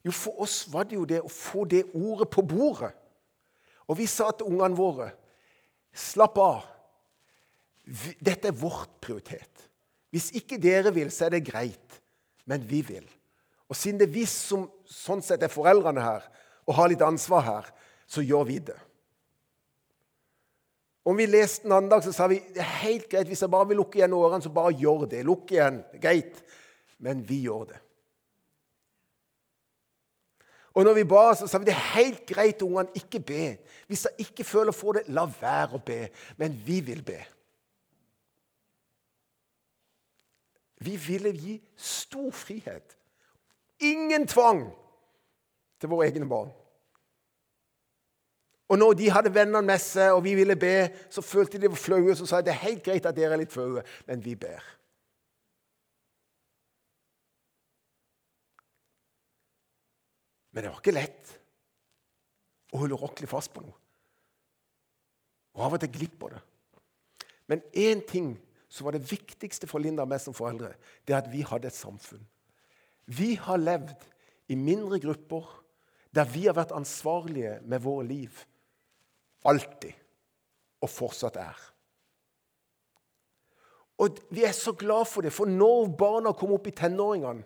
Jo, 0.03 0.12
for 0.12 0.43
oss 0.43 0.63
var 0.72 0.88
det 0.88 0.98
jo 0.98 1.07
det 1.07 1.22
å 1.24 1.31
få 1.31 1.63
det 1.69 1.86
ordet 1.95 2.27
på 2.31 2.43
bordet. 2.45 2.91
Og 3.88 3.98
vi 4.00 4.07
sa 4.07 4.29
til 4.31 4.50
ungene 4.51 4.77
våre 4.77 5.12
Slapp 5.93 6.39
av. 6.41 6.63
Dette 8.17 8.50
er 8.50 8.55
vårt 8.57 8.95
prioritet. 9.03 9.67
Hvis 10.10 10.31
ikke 10.38 10.57
dere 10.57 10.89
vil, 10.95 11.12
så 11.13 11.27
er 11.27 11.36
det 11.36 11.43
greit. 11.45 12.00
Men 12.50 12.63
vi 12.65 12.79
vil. 12.88 13.05
Og 13.69 13.77
siden 13.77 14.00
det 14.01 14.07
er 14.07 14.15
vi 14.15 14.24
som 14.29 14.65
sånn 14.89 15.22
sett 15.22 15.45
er 15.45 15.53
foreldrene 15.53 16.01
her 16.01 16.25
og 16.65 16.77
har 16.79 16.89
litt 16.89 17.03
ansvar 17.05 17.45
her, 17.45 17.69
så 18.10 18.24
gjør 18.25 18.48
vi 18.50 18.57
det. 18.72 18.79
Om 21.03 21.17
vi 21.19 21.27
leste 21.27 21.67
en 21.67 21.75
annen 21.75 21.91
dag, 21.91 22.03
så 22.05 22.13
sa 22.15 22.29
vi 22.31 22.39
det 22.55 22.62
er 22.63 22.75
helt 22.86 23.10
greit 23.12 23.27
hvis 23.27 23.41
jeg 23.43 23.51
bare 23.51 23.67
vil 23.69 23.81
lukke 23.81 24.00
igjen 24.00 24.15
årene, 24.15 24.43
så 24.43 24.51
bare 24.53 24.75
gjør 24.79 25.05
det. 25.12 25.24
Lukk 25.27 25.51
igjen. 25.51 25.81
Greit. 26.00 26.39
Men 27.03 27.22
vi 27.27 27.41
gjør 27.43 27.67
det. 27.74 27.81
Og 30.74 30.84
når 30.84 30.94
vi 30.94 31.03
ba, 31.06 31.27
så 31.38 31.48
sa 31.48 31.60
vi 31.62 31.70
det 31.70 31.75
er 31.75 31.92
helt 31.94 32.25
greit 32.25 32.62
ungene 32.65 32.89
ikke 32.98 33.20
be. 33.22 33.44
Hvis 33.88 34.08
de 34.08 34.25
ikke 34.25 34.44
føler 34.44 34.74
for 34.74 34.98
det, 34.98 35.06
la 35.13 35.27
være 35.30 35.77
å 35.77 35.84
be. 35.86 36.08
Men 36.38 36.56
vi 36.65 36.80
vil 36.82 37.03
be. 37.06 37.20
Vi 40.84 40.96
ville 41.00 41.32
gi 41.38 41.60
stor 41.77 42.32
frihet. 42.36 42.98
Ingen 43.80 44.27
tvang 44.27 44.65
til 45.80 45.92
våre 45.92 46.10
egne 46.10 46.27
barn. 46.30 46.51
Og 48.74 48.80
når 48.80 48.94
de 48.98 49.10
hadde 49.13 49.34
vennene 49.36 49.62
med 49.62 49.82
seg, 49.84 50.15
og 50.15 50.24
vi 50.25 50.34
ville 50.36 50.56
be, 50.58 50.88
så 51.13 51.22
følte 51.22 51.60
de 51.62 51.70
var 51.70 51.77
flaue. 51.77 52.15
Så 52.15 52.25
sa 52.25 52.39
jeg 52.39 52.48
det 52.48 52.56
er 52.56 52.65
helt 52.65 52.84
greit 52.84 53.06
at 53.06 53.15
dere 53.15 53.36
er 53.36 53.44
litt 53.44 53.53
flaue, 53.53 53.84
men 54.08 54.24
vi 54.25 54.34
ber. 54.39 54.63
Men 60.53 60.63
det 60.63 60.72
var 60.72 60.81
ikke 60.81 60.95
lett 60.95 61.33
å 62.74 62.83
holde 62.83 62.98
rokkelig 62.98 63.29
fast 63.29 63.53
på 63.53 63.63
noe. 63.65 63.75
Og 65.53 65.67
av 65.67 65.75
og 65.75 65.83
til 65.83 65.91
glipp 65.93 66.24
av 66.25 66.36
det. 66.36 66.43
Men 67.50 67.65
én 67.77 68.01
ting 68.10 68.33
som 68.69 68.88
var 68.88 68.95
det 68.95 69.05
viktigste 69.05 69.69
for 69.69 69.81
Linda 69.81 70.05
og 70.05 70.10
meg 70.10 70.22
som 70.22 70.33
foreldre, 70.33 70.72
det 71.05 71.13
er 71.13 71.22
at 71.22 71.29
vi 71.29 71.43
hadde 71.45 71.69
et 71.69 71.77
samfunn. 71.77 72.24
Vi 73.05 73.36
har 73.38 73.62
levd 73.62 74.07
i 74.50 74.57
mindre 74.57 74.98
grupper 75.03 75.50
der 76.13 76.29
vi 76.29 76.45
har 76.48 76.57
vært 76.57 76.74
ansvarlige 76.75 77.60
med 77.65 77.81
våre 77.83 78.05
liv. 78.07 78.39
Alltid. 79.45 79.93
Og 80.83 80.89
fortsatt 80.91 81.38
er. 81.41 81.60
Og 84.01 84.19
vi 84.33 84.43
er 84.43 84.53
så 84.57 84.74
glad 84.77 85.05
for 85.10 85.25
det, 85.25 85.33
for 85.33 85.50
når 85.50 85.93
barna 85.98 86.33
kom 86.38 86.53
opp 86.55 86.67
i 86.67 86.75
tenåringene, 86.75 87.45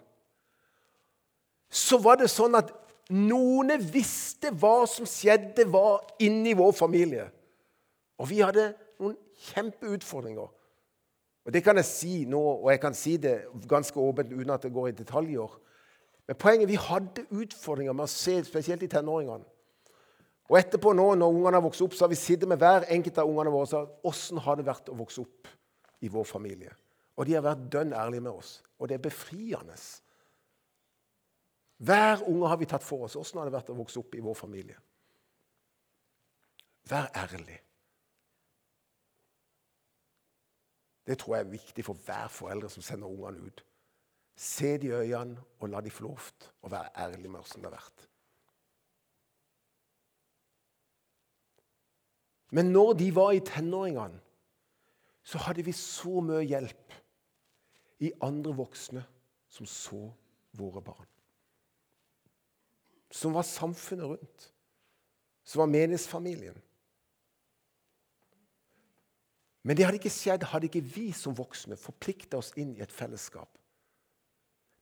så 1.68 2.00
var 2.00 2.16
det 2.22 2.30
sånn 2.32 2.56
at 2.56 2.72
noen 3.14 3.72
visste 3.80 4.52
hva 4.52 4.82
som 4.90 5.08
skjedde 5.08 5.68
var 5.72 6.04
inni 6.24 6.56
vår 6.58 6.74
familie. 6.76 7.28
Og 8.20 8.30
vi 8.32 8.42
hadde 8.42 8.72
noen 9.00 9.18
kjempeutfordringer. 9.52 10.54
Og 11.48 11.54
Det 11.54 11.62
kan 11.64 11.78
jeg 11.80 11.88
si 11.88 12.26
nå, 12.28 12.40
og 12.40 12.72
jeg 12.74 12.82
kan 12.84 12.94
si 12.98 13.16
det 13.24 13.38
ganske 13.70 14.00
åpent 14.00 14.34
uten 14.34 14.52
at 14.52 14.66
det 14.66 14.74
går 14.76 14.90
i 14.90 14.98
detaljer. 14.98 15.54
Men 16.28 16.36
poenget 16.36 16.68
vi 16.68 16.76
hadde 16.76 17.24
utfordringer 17.32 17.96
med 17.96 18.04
å 18.04 18.12
se, 18.12 18.42
spesielt 18.44 18.84
i 18.84 18.90
tenåringene. 18.92 19.48
Og 20.48 20.58
etterpå 20.60 20.92
nå, 20.96 21.14
når 21.16 21.38
ungene 21.38 21.60
har 21.60 21.64
vokst 21.64 21.84
opp, 21.84 21.96
så 21.96 22.06
har 22.06 22.12
vi 22.12 22.20
sittet 22.20 22.48
med 22.48 22.60
hver 22.60 22.88
enkelt 22.92 23.18
av 23.20 23.30
ungene 23.32 23.52
våre 23.52 23.68
og 23.68 23.72
sagt 23.72 24.08
åssen 24.08 24.40
har 24.44 24.60
det 24.60 24.68
vært 24.68 24.92
å 24.92 24.96
vokse 24.96 25.24
opp 25.24 25.50
i 26.04 26.12
vår 26.12 26.28
familie. 26.28 26.72
Og 27.18 27.28
de 27.28 27.36
har 27.36 27.44
vært 27.44 27.66
dønn 27.72 27.96
ærlige 27.96 28.24
med 28.28 28.32
oss. 28.32 28.58
Og 28.80 28.88
det 28.88 28.98
er 28.98 29.08
befriende. 29.08 29.76
Hver 31.78 32.24
unge 32.26 32.48
har 32.48 32.58
vi 32.58 32.66
tatt 32.66 32.84
for 32.84 33.06
oss. 33.06 33.16
Åssen 33.16 33.38
har 33.40 33.48
det 33.48 33.54
vært 33.54 33.70
å 33.70 33.78
vokse 33.78 34.00
opp 34.02 34.16
i 34.18 34.24
vår 34.24 34.38
familie? 34.38 34.78
Vær 36.90 37.10
ærlig. 37.16 37.60
Det 41.08 41.16
tror 41.20 41.38
jeg 41.38 41.46
er 41.46 41.52
viktig 41.54 41.86
for 41.86 42.00
hver 42.08 42.28
foreldre 42.34 42.70
som 42.72 42.84
sender 42.84 43.08
ungene 43.08 43.48
ut. 43.48 43.64
Se 44.38 44.76
de 44.78 44.90
i 44.90 44.94
øynene 44.94 45.42
og 45.60 45.70
la 45.72 45.82
de 45.82 45.94
få 45.94 46.04
lov 46.06 46.30
til 46.38 46.50
å 46.66 46.72
være 46.72 46.94
ærlige 47.06 47.32
med 47.32 47.42
åssen 47.42 47.64
det 47.64 47.70
har 47.70 47.78
vært. 47.78 48.08
Men 52.52 52.72
når 52.72 52.94
de 53.00 53.08
var 53.16 53.34
i 53.36 53.44
tenåringene, 53.44 54.22
så 55.28 55.42
hadde 55.44 55.66
vi 55.68 55.74
så 55.76 56.22
mye 56.24 56.46
hjelp 56.48 56.96
i 58.00 58.14
andre 58.24 58.54
voksne 58.56 59.04
som 59.52 59.68
så 59.68 60.00
våre 60.56 60.84
barn. 60.84 61.17
Som 63.12 63.34
var 63.34 63.48
samfunnet 63.48 64.06
rundt. 64.06 64.48
Som 65.44 65.60
var 65.60 65.72
menighetsfamilien. 65.72 66.58
Men 69.64 69.78
det 69.78 69.86
hadde 69.86 70.00
ikke 70.00 70.12
skjedd 70.12 70.46
hadde 70.48 70.70
ikke 70.70 70.84
vi 70.96 71.10
som 71.16 71.36
voksne 71.36 71.76
forplikta 71.80 72.40
oss 72.40 72.54
inn 72.60 72.76
i 72.78 72.84
et 72.84 72.94
fellesskap 72.94 73.58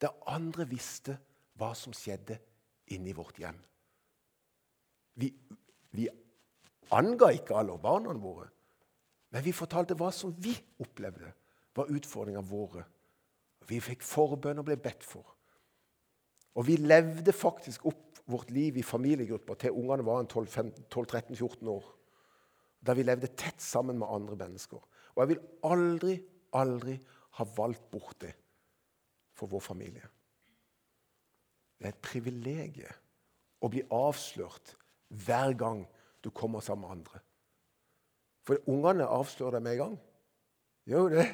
der 0.01 0.12
andre 0.29 0.65
visste 0.70 1.15
hva 1.58 1.72
som 1.77 1.94
skjedde 1.96 2.38
inni 2.94 3.13
vårt 3.15 3.39
hjem. 3.39 3.58
Vi, 5.15 5.32
vi 5.96 6.08
anga 6.94 7.32
ikke 7.34 7.55
alle 7.58 7.77
barna 7.82 8.13
våre. 8.20 8.50
Men 9.32 9.44
vi 9.44 9.55
fortalte 9.55 9.98
hva 10.00 10.12
som 10.13 10.36
vi 10.39 10.53
opplevde 10.84 11.32
var 11.75 11.91
utfordringa 11.91 12.44
våre. 12.46 12.86
Vi 13.65 13.79
fikk 13.82 14.03
forbønn 14.05 14.62
og 14.62 14.67
ble 14.67 14.77
bedt 14.79 15.03
for. 15.03 15.25
Og 16.55 16.67
vi 16.67 16.77
levde 16.79 17.34
faktisk 17.36 17.88
opp 17.89 18.05
vårt 18.25 18.51
liv 18.51 18.77
i 18.77 18.86
familiegrupper 18.86 19.60
til 19.62 19.75
ungene 19.77 20.05
var 20.05 20.25
12-13-14 20.25 21.70
år. 21.70 21.86
Der 22.86 22.98
vi 22.98 23.05
levde 23.05 23.34
tett 23.38 23.62
sammen 23.62 24.00
med 24.01 24.10
andre 24.10 24.38
mennesker. 24.39 24.82
Og 25.15 25.22
jeg 25.22 25.34
vil 25.34 25.44
aldri, 25.63 26.15
aldri 26.53 26.98
ha 27.38 27.48
valgt 27.58 27.89
bort 27.91 28.17
det 28.22 28.34
for 29.36 29.51
vår 29.51 29.63
familie. 29.63 30.08
Det 31.75 31.89
er 31.89 31.94
et 31.94 32.05
privilegium 32.05 33.01
å 33.62 33.70
bli 33.72 33.84
avslørt 33.94 34.75
hver 35.25 35.53
gang 35.58 35.84
du 36.24 36.32
kommer 36.34 36.63
sammen 36.63 36.86
med 36.86 36.98
andre. 36.98 37.22
For 38.46 38.62
ungene 38.70 39.08
avslører 39.10 39.58
deg 39.58 39.65
med 39.65 39.75
en 39.75 39.82
gang. 39.82 39.96
Gjør 40.86 41.05
jo 41.05 41.13
det. 41.17 41.27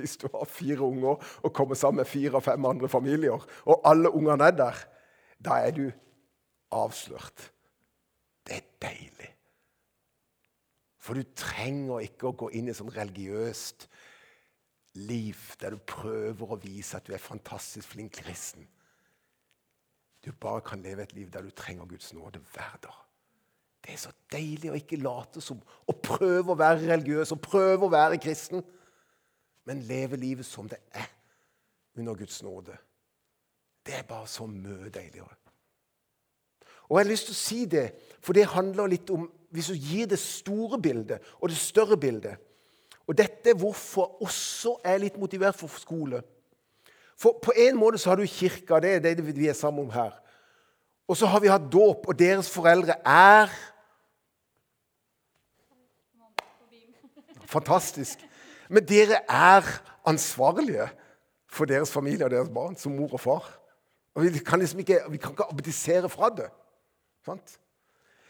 Hvis 0.00 0.16
du 0.20 0.28
har 0.32 0.48
fire 0.48 0.84
unger 0.84 1.20
og 1.44 1.52
kommer 1.56 1.76
sammen 1.76 2.00
med 2.00 2.08
fire 2.08 2.38
og 2.38 2.44
fem 2.44 2.64
andre 2.68 2.88
familier, 2.88 3.44
og 3.68 3.82
alle 3.88 4.12
ungene 4.16 4.48
er 4.48 4.56
der, 4.56 4.80
da 5.44 5.60
er 5.64 5.74
du 5.76 5.86
avslørt. 6.70 7.52
Det 8.46 8.56
er 8.56 8.66
deilig. 8.82 9.30
For 11.00 11.16
du 11.16 11.24
trenger 11.36 12.04
ikke 12.04 12.28
å 12.28 12.36
gå 12.36 12.50
inn 12.58 12.68
i 12.68 12.76
sånn 12.76 12.92
religiøst 12.92 13.88
liv 15.00 15.38
der 15.60 15.76
du 15.76 15.82
prøver 15.86 16.52
å 16.52 16.58
vise 16.60 16.98
at 16.98 17.06
du 17.06 17.14
er 17.14 17.22
fantastisk 17.22 17.94
flink 17.94 18.18
kristen. 18.20 18.66
Du 20.20 20.32
bare 20.36 20.60
kan 20.66 20.82
leve 20.84 21.06
et 21.06 21.14
liv 21.16 21.30
der 21.32 21.46
du 21.46 21.54
trenger 21.56 21.88
Guds 21.88 22.12
nåde 22.12 22.42
hver 22.52 22.76
dag. 22.82 22.98
Det 23.80 23.94
er 23.94 24.02
så 24.02 24.12
deilig 24.32 24.68
å 24.68 24.76
ikke 24.76 25.00
late 25.00 25.40
som 25.40 25.60
å 25.88 25.94
prøve 25.96 26.52
å 26.52 26.58
være 26.58 26.84
religiøs 26.90 27.32
og 27.32 27.40
prøve 27.40 27.86
å 27.86 27.92
være 27.92 28.20
kristen, 28.20 28.60
men 29.64 29.86
leve 29.88 30.18
livet 30.20 30.44
som 30.44 30.68
det 30.68 30.82
er 30.92 31.08
under 31.96 32.18
Guds 32.18 32.42
nåde. 32.44 32.76
Det 33.90 33.98
er 33.98 34.02
bare 34.06 34.26
så 34.30 34.46
mye 34.46 34.88
deiligere. 34.94 35.34
Og 36.88 36.98
Jeg 36.98 37.04
har 37.06 37.10
lyst 37.10 37.26
til 37.26 37.34
å 37.34 37.38
si 37.38 37.64
det, 37.66 37.86
for 38.22 38.36
det 38.36 38.46
handler 38.52 38.90
litt 38.90 39.10
om 39.10 39.30
Hvis 39.50 39.66
du 39.66 39.74
gir 39.74 40.06
det 40.06 40.18
store 40.22 40.78
bildet 40.78 41.18
og 41.40 41.48
det 41.50 41.56
større 41.58 41.96
bildet 41.98 42.36
Og 43.08 43.16
dette 43.18 43.50
er 43.50 43.58
hvorfor 43.58 44.22
også 44.22 44.76
er 44.84 45.00
litt 45.02 45.16
motivert 45.18 45.58
for 45.58 45.66
skole. 45.74 46.22
For 47.18 47.40
på 47.42 47.50
en 47.56 47.76
måte 47.76 47.98
så 47.98 48.12
har 48.12 48.20
du 48.20 48.26
kirka, 48.30 48.78
det 48.78 48.92
er 48.94 49.02
det 49.02 49.26
vi 49.26 49.48
er 49.48 49.58
sammen 49.58 49.88
om 49.88 49.90
her. 49.90 50.14
Og 51.08 51.16
så 51.16 51.26
har 51.26 51.40
vi 51.42 51.50
hatt 51.50 51.66
dåp, 51.72 52.06
og 52.06 52.18
deres 52.18 52.50
foreldre 52.50 52.94
er 53.04 53.50
Fantastisk. 57.50 58.22
Men 58.68 58.86
dere 58.86 59.24
er 59.26 59.66
ansvarlige 60.06 60.86
for 61.50 61.66
deres 61.66 61.90
familie 61.90 62.24
og 62.24 62.30
deres 62.30 62.52
barn 62.54 62.76
som 62.78 62.94
mor 62.94 63.18
og 63.18 63.20
far. 63.20 63.59
Og 64.20 64.26
Vi 64.34 64.38
kan 64.38 64.58
liksom 64.58 64.78
ikke, 64.78 65.00
vi 65.08 65.16
ikke 65.16 65.44
abdisere 65.48 66.08
fra 66.08 66.28
det. 66.28 66.50
Sant? 67.24 67.60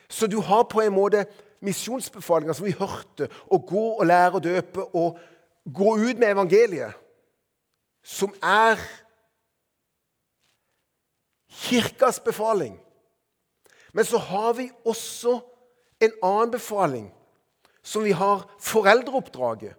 Så 0.08 0.26
du 0.26 0.40
har 0.40 0.62
på 0.62 0.80
en 0.80 0.92
måte 0.94 1.24
misjonsbefalinger 1.60 2.54
som 2.54 2.66
vi 2.66 2.74
hørte, 2.78 3.26
å 3.50 3.58
gå 3.58 3.84
og 3.98 4.06
lære 4.06 4.38
å 4.38 4.42
døpe 4.42 4.86
og 4.96 5.18
gå 5.66 5.96
ut 5.98 6.18
med 6.18 6.30
evangeliet, 6.30 6.94
som 8.02 8.32
er 8.42 8.78
kirkas 11.50 12.20
befaling. 12.22 12.78
Men 13.92 14.06
så 14.06 14.18
har 14.18 14.54
vi 14.58 14.70
også 14.86 15.40
en 16.00 16.14
annen 16.22 16.54
befaling, 16.54 17.10
som 17.82 18.06
vi 18.06 18.14
har 18.14 18.46
foreldreoppdraget. 18.62 19.74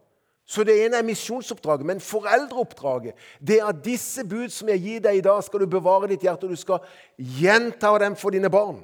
Så 0.51 0.65
det 0.67 0.73
ene 0.83 0.99
er 0.99 1.07
misjonsoppdraget, 1.07 1.85
men 1.87 2.01
foreldreoppdraget 2.03 3.13
det 3.39 3.61
er 3.61 3.69
at 3.71 3.83
disse 3.85 4.25
bud 4.27 4.49
som 4.51 4.67
jeg 4.73 4.81
gir 4.83 5.03
deg 5.05 5.21
i 5.21 5.23
dag, 5.23 5.39
skal 5.43 5.63
du 5.63 5.69
bevare 5.71 6.09
ditt 6.11 6.25
hjerte, 6.27 6.49
og 6.49 6.51
du 6.51 6.59
skal 6.59 6.81
gjenta 7.15 7.93
dem 8.03 8.17
for 8.19 8.35
dine 8.35 8.51
barn. 8.51 8.81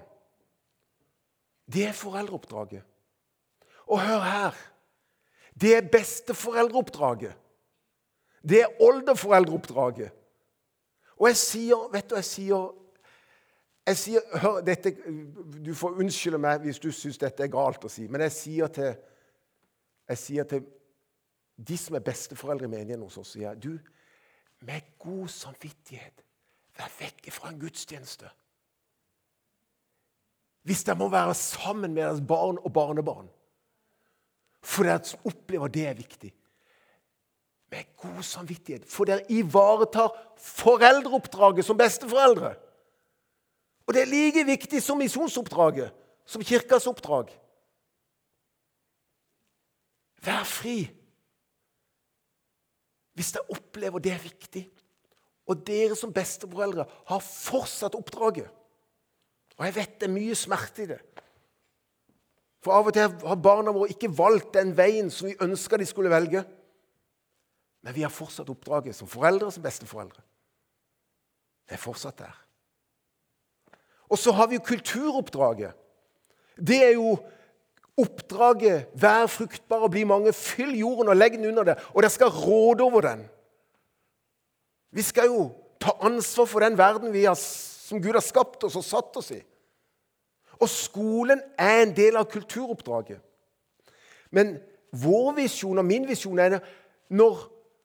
Det 1.67 1.89
er 1.89 1.97
foreldreoppdraget. 1.97 2.85
Og 3.87 3.99
hør 3.99 4.23
her 4.23 4.63
det 5.57 5.75
er 5.75 5.89
besteforeldreoppdraget. 5.91 7.33
Det 8.49 8.61
er 8.61 8.81
oldeforeldreoppdraget. 8.81 10.11
Og 11.17 11.27
jeg 11.27 11.37
sier 11.37 11.89
Vet 11.91 12.09
du, 12.09 12.15
jeg 12.15 12.25
sier, 12.25 12.67
jeg 13.87 13.97
sier 13.97 14.37
hør, 14.37 14.61
dette, 14.61 14.93
Du 15.65 15.73
får 15.75 15.97
unnskylde 15.97 16.37
meg 16.37 16.61
hvis 16.63 16.79
du 16.79 16.91
syns 16.91 17.17
dette 17.17 17.43
er 17.43 17.51
galt 17.51 17.83
å 17.83 17.91
si, 17.91 18.07
men 18.07 18.21
jeg 18.27 18.35
sier 18.37 18.71
til, 18.71 18.93
jeg 20.07 20.21
sier 20.21 20.47
til 20.47 20.67
de 21.57 21.77
som 21.77 21.95
er 21.97 22.05
besteforeldre 22.05 22.67
i 22.67 22.71
menigheten 22.71 23.05
hos 23.05 23.17
oss, 23.17 23.33
sier 23.33 23.57
du, 23.57 23.73
med 24.65 24.93
god 25.01 25.27
samvittighet, 25.29 26.23
vær 26.77 26.91
vekk 26.99 27.31
fra 27.33 27.51
en 27.51 27.61
gudstjeneste. 27.61 28.29
Hvis 30.67 30.83
dere 30.83 30.99
må 30.99 31.07
være 31.09 31.33
sammen 31.37 31.93
med 31.93 32.03
deres 32.03 32.21
barn 32.27 32.59
og 32.59 32.73
barnebarn. 32.73 33.29
For 34.61 34.83
dere 34.83 35.21
opplever 35.25 35.71
det 35.71 35.85
er 35.87 35.95
viktig. 35.97 36.33
Med 37.71 37.95
god 37.97 38.23
samvittighet. 38.23 38.85
For 38.89 39.07
dere 39.07 39.23
ivaretar 39.31 40.11
foreldreoppdraget 40.43 41.65
som 41.65 41.79
besteforeldre. 41.79 42.53
Og 43.87 43.95
det 43.95 44.01
er 44.01 44.11
like 44.11 44.43
viktig 44.43 44.81
som 44.83 44.99
misjonsoppdraget, 44.99 45.93
som 46.27 46.43
kirkas 46.43 46.87
oppdrag. 46.91 47.31
Vær 50.25 50.43
fri. 50.43 50.81
Hvis 53.17 53.33
jeg 53.33 53.49
opplever 53.49 54.03
det 54.03 54.13
er 54.13 54.21
viktig, 54.21 54.67
og 55.47 55.63
dere 55.65 55.95
som 55.97 56.13
besteforeldre 56.13 56.85
har 57.07 57.23
fortsatt 57.23 57.95
oppdraget 57.95 58.49
Og 59.57 59.63
jeg 59.65 59.75
vet 59.77 59.93
det 60.01 60.05
er 60.09 60.13
mye 60.13 60.35
smerte 60.37 60.83
i 60.83 60.89
det. 60.91 60.99
For 62.61 62.75
av 62.75 62.89
og 62.89 62.93
til 62.93 63.07
har 63.25 63.39
barna 63.41 63.71
våre 63.73 63.89
ikke 63.89 64.11
valgt 64.13 64.51
den 64.53 64.75
veien 64.77 65.09
som 65.13 65.29
vi 65.29 65.37
ønska 65.41 65.79
de 65.79 65.87
skulle 65.87 66.11
velge. 66.13 66.43
Men 67.81 67.95
vi 67.95 68.03
har 68.05 68.13
fortsatt 68.13 68.49
oppdraget 68.53 68.97
som 68.97 69.09
foreldre 69.09 69.47
og 69.47 69.55
som 69.55 69.65
besteforeldre. 69.65 70.21
Det 71.65 71.77
er 71.77 71.81
fortsatt 71.81 72.19
der. 72.21 72.35
Og 74.13 74.19
så 74.21 74.31
har 74.35 74.47
vi 74.51 74.59
jo 74.59 74.67
kulturoppdraget. 74.67 75.73
Det 76.57 76.77
er 76.83 76.93
jo 76.99 77.15
oppdraget 77.97 78.87
'vær 78.93 79.27
fruktbar 79.27 79.77
og 79.77 79.91
bli 79.91 80.03
mange'. 80.03 80.31
Fyll 80.31 80.79
jorden 80.79 81.09
og 81.09 81.15
legg 81.17 81.33
den 81.33 81.45
under 81.45 81.63
det, 81.63 81.77
og 81.93 82.03
dere 82.03 82.11
skal 82.11 82.27
råde 82.27 82.83
over 82.83 83.01
den. 83.01 83.29
Vi 84.91 85.01
skal 85.01 85.25
jo 85.25 85.51
ta 85.79 85.91
ansvar 86.01 86.45
for 86.45 86.59
den 86.59 86.77
verden 86.77 87.25
har, 87.25 87.33
som 87.33 88.01
Gud 88.01 88.13
har 88.13 88.19
skapt 88.19 88.63
oss 88.63 88.75
og 88.75 88.83
satt 88.83 89.17
oss 89.17 89.31
i. 89.31 89.41
Og 90.59 90.69
skolen 90.69 91.41
er 91.57 91.81
en 91.81 91.95
del 91.95 92.17
av 92.17 92.25
kulturoppdraget. 92.25 93.19
Men 94.31 94.57
vår 94.91 95.35
visjon 95.37 95.77
og 95.77 95.85
min 95.85 96.07
visjon 96.07 96.39
er 96.39 96.59
når, 97.09 97.37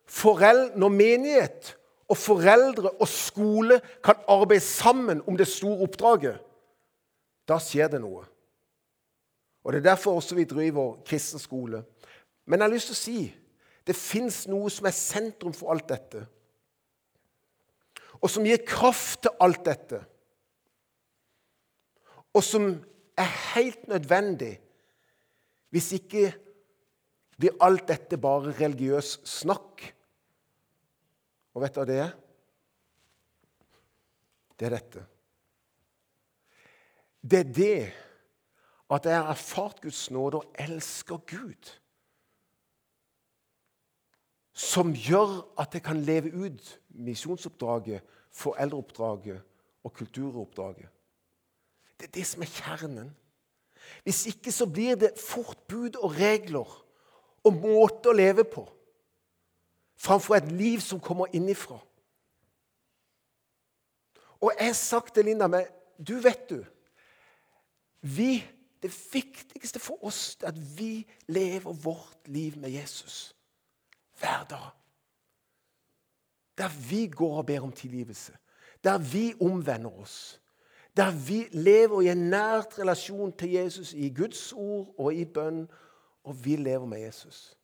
foreldre, 0.09 0.79
når 0.79 0.89
menighet 0.89 1.77
og 2.09 2.17
foreldre 2.17 2.91
og 3.01 3.09
skole 3.09 3.81
kan 4.05 4.25
arbeide 4.29 4.65
sammen 4.65 5.23
om 5.27 5.37
det 5.37 5.49
store 5.49 5.87
oppdraget. 5.87 6.41
Da 7.49 7.59
skjer 7.61 7.93
det 7.93 8.01
noe. 8.03 8.25
Og 9.63 9.73
Det 9.73 9.79
er 9.79 9.91
derfor 9.91 10.19
også 10.19 10.35
vi 10.35 10.45
driver 10.45 10.97
kristen 11.07 11.39
skole. 11.39 11.85
Men 12.47 12.61
jeg 12.61 12.69
har 12.69 12.75
lyst 12.75 12.91
til 12.91 12.99
å 12.99 13.03
si 13.03 13.19
det 13.87 13.97
fins 13.99 14.45
noe 14.51 14.71
som 14.71 14.87
er 14.87 14.95
sentrum 14.95 15.55
for 15.55 15.73
alt 15.75 15.89
dette, 15.91 16.27
og 18.23 18.31
som 18.31 18.45
gir 18.47 18.61
kraft 18.67 19.25
til 19.25 19.35
alt 19.43 19.65
dette 19.67 19.99
og 22.33 22.45
som 22.45 22.69
er 23.19 23.31
helt 23.55 23.89
nødvendig. 23.89 24.57
Hvis 25.73 25.93
ikke 25.97 26.33
blir 27.39 27.57
alt 27.65 27.87
dette 27.89 28.19
bare 28.21 28.55
religiøs 28.57 29.19
snakk. 29.29 29.85
Og 31.53 31.65
vet 31.65 31.75
du 31.75 31.81
hva 31.81 31.89
det 31.89 31.99
er? 32.01 32.13
Det 34.57 34.69
er 34.69 34.77
dette. 34.77 35.05
Det 37.23 37.39
er 37.41 37.53
det 37.57 37.77
at 38.93 39.07
jeg 39.09 39.17
har 39.17 39.31
erfart 39.33 39.81
Guds 39.81 40.11
nåde 40.11 40.43
og 40.43 40.55
elsker 40.61 41.17
Gud, 41.17 41.71
som 44.53 44.93
gjør 44.93 45.41
at 45.59 45.75
jeg 45.75 45.83
kan 45.83 46.03
leve 46.05 46.33
ut 46.35 46.81
misjonsoppdraget, 46.89 48.03
foreldreoppdraget 48.31 49.41
og 49.85 49.93
kulturoppdraget. 49.93 50.89
Det 52.01 52.09
er 52.09 52.13
det 52.13 52.27
som 52.27 52.43
er 52.43 52.53
kjernen. 52.53 53.11
Hvis 54.03 54.27
ikke 54.27 54.53
så 54.53 54.67
blir 54.67 54.95
det 54.95 55.17
fort 55.21 55.59
bud 55.69 55.97
og 55.97 56.15
regler 56.19 56.69
og 57.45 57.57
måter 57.57 58.13
å 58.13 58.17
leve 58.17 58.45
på 58.45 58.67
framfor 60.03 60.37
et 60.37 60.53
liv 60.53 60.81
som 60.83 61.01
kommer 61.01 61.31
innifra. 61.35 61.79
Og 64.43 64.51
jeg 64.59 64.67
har 64.67 64.79
sagt 64.79 65.15
til 65.15 65.29
Linda 65.31 65.47
men 65.47 65.67
du 65.99 66.17
vet 66.23 66.49
du 66.51 66.63
vi, 68.03 68.43
Det 68.83 68.91
viktigste 69.13 69.81
for 69.81 70.05
oss 70.05 70.39
er 70.41 70.51
at 70.51 70.79
vi 70.79 71.07
lever 71.27 71.73
vårt 71.73 72.29
liv 72.29 72.59
med 72.59 72.71
Jesus 72.71 73.37
hver 74.19 74.45
dag. 74.51 74.71
Der 76.59 76.69
vi 76.89 77.07
går 77.07 77.37
og 77.37 77.47
ber 77.47 77.61
om 77.61 77.73
tilgivelse. 77.73 78.37
Der 78.85 78.99
vi 78.99 79.35
omvender 79.41 80.01
oss. 80.01 80.41
Der 80.97 81.11
vi 81.27 81.49
lever 81.53 82.03
i 82.03 82.09
en 82.09 82.31
nært 82.31 82.79
relasjon 82.79 83.33
til 83.33 83.51
Jesus 83.51 83.93
i 83.93 84.11
Guds 84.15 84.53
ord 84.53 84.95
og 84.99 85.15
i 85.15 85.25
bønn, 85.25 85.69
og 86.25 86.45
vi 86.45 86.57
lever 86.57 86.87
med 86.87 86.99
Jesus. 86.99 87.57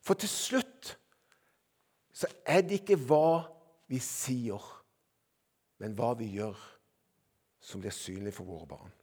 For 0.00 0.14
til 0.14 0.28
slutt 0.28 0.98
så 2.12 2.26
er 2.46 2.60
det 2.60 2.80
ikke 2.80 2.96
hva 2.96 3.42
vi 3.86 3.98
sier, 4.02 4.62
men 5.78 5.94
hva 5.94 6.14
vi 6.18 6.30
gjør, 6.32 6.56
som 7.60 7.80
blir 7.80 7.94
synlig 7.94 8.32
for 8.34 8.48
våre 8.48 8.66
barn. 8.66 8.97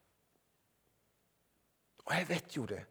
Og 2.05 2.13
jeg 2.15 2.29
vet 2.29 2.57
jo 2.57 2.65
det. 2.69 2.81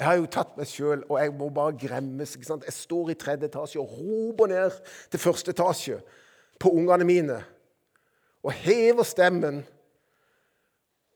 Jeg 0.00 0.06
har 0.06 0.16
jo 0.16 0.28
tatt 0.32 0.54
meg 0.56 0.68
sjøl, 0.70 1.02
og 1.10 1.18
jeg 1.20 1.32
må 1.36 1.50
bare 1.52 1.76
gremmes. 1.76 2.36
ikke 2.36 2.48
sant? 2.48 2.64
Jeg 2.64 2.72
står 2.72 3.10
i 3.12 3.18
tredje 3.20 3.50
etasje 3.50 3.80
og 3.82 3.90
roper 3.98 4.48
ned 4.48 4.78
til 5.12 5.20
første 5.20 5.52
etasje 5.52 5.98
på 6.60 6.72
ungene 6.72 7.04
mine 7.04 7.42
og 8.42 8.52
hever 8.52 9.04
stemmen. 9.04 9.60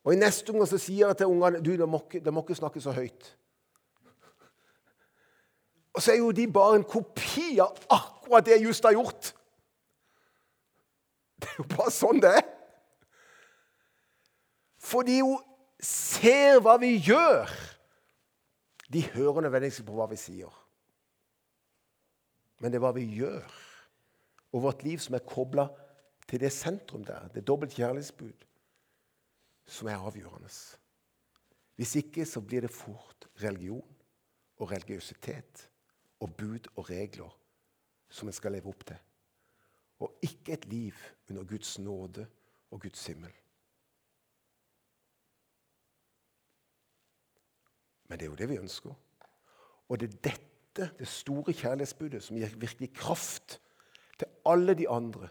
Og 0.04 0.12
I 0.12 0.20
neste 0.20 0.52
omgang 0.52 0.68
så 0.68 0.78
sier 0.78 1.06
jeg 1.06 1.16
til 1.16 1.32
ungene 1.32 1.62
du, 1.64 1.72
de 1.80 1.86
må, 1.88 2.02
de 2.12 2.34
må 2.34 2.42
ikke 2.44 2.58
snakke 2.58 2.82
så 2.84 2.92
høyt. 2.92 3.30
Og 5.94 6.02
så 6.02 6.12
er 6.12 6.18
jo 6.18 6.32
de 6.34 6.44
bare 6.52 6.76
en 6.76 6.84
kopi 6.84 7.54
av 7.62 7.78
akkurat 7.88 8.44
det 8.44 8.58
jeg 8.58 8.66
just 8.66 8.84
har 8.84 8.92
gjort. 8.92 9.30
Det 11.40 11.48
er 11.48 11.58
jo 11.62 11.66
bare 11.70 11.92
sånn 11.94 12.20
det 12.20 12.34
er. 12.42 12.46
For 14.84 15.06
de 15.06 15.22
jo 15.22 15.38
ser 15.80 16.60
hva 16.62 16.76
vi 16.80 16.94
gjør. 16.98 17.50
De 18.92 19.02
hører 19.14 19.46
nødvendigvis 19.46 19.82
på 19.86 19.96
hva 19.96 20.06
vi 20.10 20.18
sier. 20.20 20.52
Men 22.60 22.70
det 22.70 22.78
er 22.78 22.84
hva 22.84 22.92
vi 22.96 23.04
gjør, 23.16 23.56
og 24.54 24.62
vårt 24.62 24.84
liv 24.86 25.00
som 25.02 25.16
er 25.18 25.26
kobla 25.26 25.66
til 26.30 26.40
det 26.40 26.52
sentrum 26.54 27.02
der, 27.04 27.26
det 27.34 27.46
dobbelt 27.46 27.74
kjærlighetsbud, 27.74 28.46
som 29.66 29.88
er 29.90 30.00
avgjørende. 30.00 30.52
Hvis 31.76 31.96
ikke 31.98 32.24
så 32.28 32.40
blir 32.40 32.64
det 32.64 32.70
fort 32.70 33.26
religion 33.42 33.96
og 34.56 34.70
religiøsitet 34.70 35.68
og 36.20 36.36
bud 36.38 36.70
og 36.76 36.90
regler 36.90 37.34
som 38.08 38.30
en 38.30 38.36
skal 38.36 38.54
leve 38.54 38.70
opp 38.70 38.86
til. 38.86 39.00
og 40.04 40.18
ikke 40.22 40.52
et 40.52 40.64
liv 40.66 40.94
under 41.30 41.44
Guds 41.44 41.78
nåde 41.78 42.26
og 42.70 42.80
Guds 42.80 43.06
himmel. 43.06 43.30
Men 48.14 48.18
det 48.20 48.26
er 48.26 48.30
jo 48.30 48.36
det 48.38 48.46
vi 48.46 48.56
ønsker. 48.62 48.90
Og 49.90 49.98
det 49.98 50.06
er 50.06 50.18
dette, 50.22 50.84
det 51.00 51.06
store 51.10 51.50
kjærlighetsbudet, 51.50 52.20
som 52.22 52.36
gir 52.38 52.52
virkelig 52.62 52.92
kraft 52.94 53.56
til 54.20 54.28
alle 54.46 54.76
de 54.78 54.86
andre. 54.88 55.26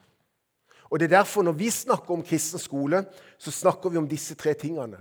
Og 0.92 1.00
det 1.00 1.06
er 1.06 1.16
derfor 1.16 1.42
Når 1.42 1.52
vi 1.52 1.70
snakker 1.70 2.14
om 2.14 2.24
kristen 2.24 2.60
skole, 2.60 3.06
så 3.38 3.52
snakker 3.52 3.90
vi 3.90 3.98
om 3.98 4.10
disse 4.10 4.36
tre 4.36 4.54
tingene. 4.54 5.00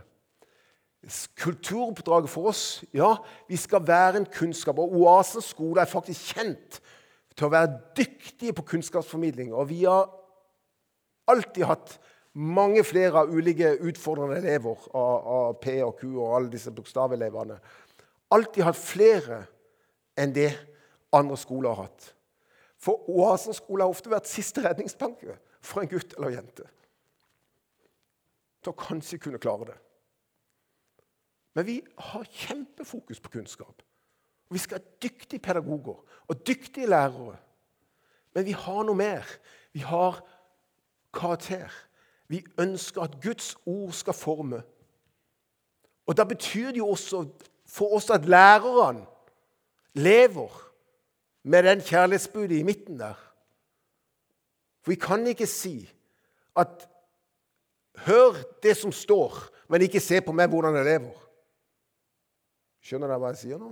Kulturoppdraget 1.37 2.31
for 2.31 2.47
oss 2.47 2.85
ja, 2.95 3.17
vi 3.49 3.57
skal 3.57 3.87
være 3.87 4.17
en 4.17 4.27
kunnskap. 4.39 4.79
Og 4.79 4.93
Oasens 5.03 5.45
skole 5.45 5.81
er 5.81 5.91
faktisk 5.91 6.37
kjent 6.37 6.81
til 7.37 7.47
å 7.47 7.51
være 7.51 7.81
dyktige 7.97 8.53
på 8.53 8.63
kunnskapsformidling. 8.63 9.55
Og 9.55 9.69
vi 9.69 9.83
har 9.85 10.07
alltid 11.27 11.65
hatt 11.65 11.99
mange 12.33 12.85
flere 12.85 13.23
av 13.23 13.33
ulike 13.33 13.75
utfordrende 13.85 14.39
elever, 14.41 14.87
av, 14.97 15.59
P 15.61 15.77
og 15.85 15.97
Q 16.01 16.07
og 16.15 16.37
alle 16.37 16.53
disse 16.53 16.73
bokstavelevene. 16.73 17.59
Alltid 18.33 18.65
hatt 18.65 18.81
flere 18.81 19.43
enn 20.17 20.33
det 20.33 20.51
andre 21.13 21.37
skoler 21.37 21.75
har 21.75 21.89
hatt. 21.89 22.13
For 22.83 23.05
Oasen 23.13 23.55
skole 23.55 23.85
har 23.85 23.93
ofte 23.93 24.11
vært 24.11 24.31
siste 24.31 24.65
redningsplanke 24.65 25.37
for 25.63 25.83
en 25.83 25.91
gutt 25.91 26.17
eller 26.17 26.35
jente. 26.39 26.67
Til 28.63 28.73
å 28.73 28.79
kanskje 28.79 29.21
kunne 29.23 29.41
klare 29.43 29.71
det. 29.71 29.79
Men 31.53 31.69
vi 31.69 31.79
har 32.09 32.29
kjempefokus 32.47 33.21
på 33.21 33.35
kunnskap. 33.37 33.83
Vi 34.53 34.61
skal 34.61 34.81
ha 34.81 34.97
dyktige 35.03 35.43
pedagoger 35.43 36.01
og 36.01 36.47
dyktige 36.47 36.89
lærere. 36.89 37.37
Men 38.33 38.47
vi 38.49 38.55
har 38.57 38.85
noe 38.89 38.97
mer. 38.97 39.29
Vi 39.73 39.85
har 39.85 40.23
karakter. 41.13 41.73
Vi 42.33 42.41
ønsker 42.59 43.03
at 43.03 43.19
Guds 43.23 43.57
ord 43.67 43.93
skal 43.93 44.17
forme. 44.17 44.63
Og 46.07 46.17
Da 46.17 46.25
betyr 46.25 46.71
det 46.73 46.79
jo 46.79 46.89
også 46.89 47.27
for 47.67 47.97
oss 47.97 48.11
at 48.11 48.25
lærerne 48.25 49.07
lever 49.95 50.73
med 51.43 51.63
den 51.63 51.81
kjærlighetsbudet 51.81 52.59
i 52.59 52.63
midten 52.63 53.01
der. 53.01 53.15
For 54.83 54.91
vi 54.91 54.95
kan 54.95 55.27
ikke 55.27 55.47
si 55.47 55.93
at 56.57 56.89
Hør 57.97 58.33
det 58.63 58.77
som 58.77 58.93
står, 58.93 59.35
men 59.69 59.83
ikke 59.83 60.01
se 60.01 60.21
på 60.21 60.33
meg 60.33 60.49
hvordan 60.49 60.79
jeg 60.79 60.85
lever. 60.85 61.19
Skjønner 62.81 63.11
dere 63.11 63.21
hva 63.21 63.33
jeg 63.35 63.41
sier 63.43 63.61
nå? 63.61 63.69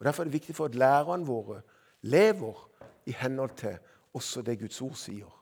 Og 0.00 0.04
Derfor 0.04 0.22
er 0.22 0.26
det 0.26 0.32
viktig 0.34 0.56
for 0.56 0.66
at 0.66 0.74
lærerne 0.74 1.26
våre 1.26 1.60
lever 2.02 2.58
i 3.06 3.14
henhold 3.14 3.54
til 3.56 3.78
også 4.14 4.42
det 4.42 4.58
Guds 4.58 4.82
ord 4.82 4.98
sier. 4.98 5.39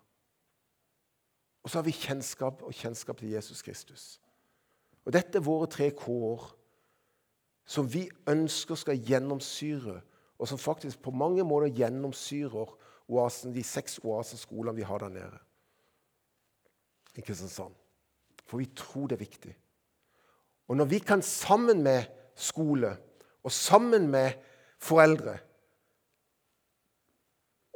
Og 1.68 1.72
så 1.72 1.78
har 1.78 1.84
vi 1.84 1.92
kjennskap 1.92 2.62
og 2.64 2.72
kjennskap 2.72 3.18
til 3.20 3.28
Jesus 3.28 3.58
Kristus. 3.62 4.02
Og 5.04 5.12
Dette 5.12 5.36
er 5.36 5.44
våre 5.44 5.66
tre 5.68 5.90
K-år 5.92 6.46
som 7.68 7.90
vi 7.92 8.06
ønsker 8.24 8.78
skal 8.80 8.96
gjennomsyre, 9.04 9.98
og 10.38 10.48
som 10.48 10.58
faktisk 10.58 11.02
på 11.04 11.12
mange 11.12 11.44
måter 11.44 11.68
gjennomsyrer 11.76 12.72
oasen, 13.08 13.52
de 13.52 13.60
seks 13.60 13.98
oaseskolene 14.00 14.78
vi 14.78 14.86
har 14.88 15.02
der 15.04 15.12
nede 15.12 15.42
i 17.20 17.26
Kristiansand. 17.26 17.76
For 18.46 18.64
vi 18.64 18.70
tror 18.72 19.12
det 19.12 19.18
er 19.18 19.26
viktig. 19.26 19.52
Og 20.72 20.80
når 20.80 20.88
vi 20.88 21.02
kan 21.04 21.22
sammen 21.22 21.84
med 21.84 22.08
skole 22.32 22.94
og 23.42 23.52
sammen 23.52 24.08
med 24.08 24.40
foreldre 24.80 25.36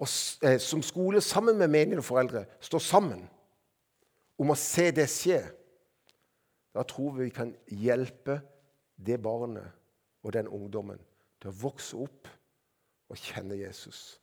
og 0.01 0.09
eh, 0.49 0.57
som 0.61 0.81
skole 0.83 1.21
sammen 1.21 1.59
med 1.59 1.69
menige 1.69 2.01
og 2.01 2.09
foreldre 2.09 2.47
står 2.61 2.87
sammen 2.89 3.29
om 4.43 4.51
å 4.51 4.59
se 4.59 4.89
det 4.95 5.07
skje, 5.11 5.39
da 6.75 6.83
tror 6.89 7.15
vi 7.15 7.29
vi 7.29 7.35
kan 7.35 7.53
hjelpe 7.69 8.41
det 8.97 9.21
barnet 9.23 9.71
og 10.23 10.35
den 10.35 10.49
ungdommen 10.51 11.01
til 11.43 11.51
å 11.51 11.59
vokse 11.63 11.99
opp 12.01 12.31
og 13.13 13.21
kjenne 13.21 13.59
Jesus 13.61 14.17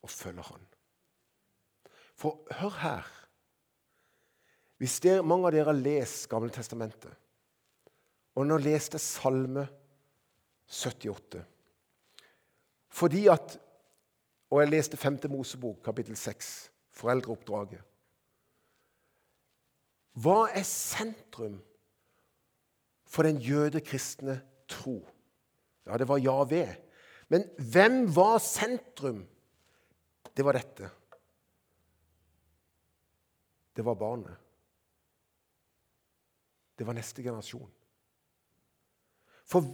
og 0.00 0.12
følge 0.12 0.44
han. 0.48 0.68
For 2.16 2.44
hør 2.60 2.76
her 2.82 3.16
Hvis 4.80 4.96
dere, 5.04 5.24
mange 5.24 5.44
av 5.44 5.52
dere 5.52 5.68
har 5.68 5.76
lest 5.76 6.24
Gamle 6.32 6.52
Testamentet, 6.52 7.12
og 8.36 8.46
nå 8.46 8.56
leste 8.64 8.96
Salme 9.00 9.66
78 10.68 11.42
Fordi 12.88 13.26
at 13.28 13.58
Og 14.50 14.62
jeg 14.62 14.72
leste 14.72 14.96
5. 14.96 15.20
Mosebok, 15.30 15.82
kapittel 15.84 16.16
6, 16.16 16.70
foreldreoppdraget. 16.96 17.89
Hva 20.20 20.50
er 20.52 20.66
sentrum 20.66 21.58
for 23.08 23.26
den 23.26 23.40
jødekristne 23.42 24.40
tro? 24.68 25.00
Ja, 25.86 25.96
det 25.96 26.08
var 26.08 26.20
Javé. 26.20 26.66
Men 27.30 27.46
hvem 27.72 28.02
var 28.16 28.38
sentrum? 28.42 29.24
Det 30.36 30.44
var 30.44 30.58
dette. 30.58 30.90
Det 33.76 33.84
var 33.84 33.94
barnet. 33.94 34.36
Det 36.78 36.86
var 36.86 36.96
neste 36.96 37.22
generasjon. 37.22 37.70
For 39.44 39.66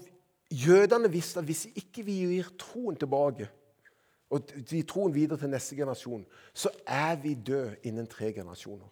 jødene 0.50 1.10
visste 1.10 1.38
at 1.40 1.46
hvis 1.48 1.66
ikke 1.74 2.04
vi 2.06 2.20
gir 2.22 2.50
troen 2.58 2.96
tilbake, 2.96 3.48
og 4.30 4.50
gir 4.66 4.82
troen 4.88 5.14
videre 5.14 5.38
til 5.38 5.52
neste 5.52 5.76
generasjon, 5.78 6.24
så 6.54 6.70
er 6.86 7.16
vi 7.22 7.34
døde 7.34 7.76
innen 7.86 8.08
tre 8.10 8.32
generasjoner. 8.34 8.88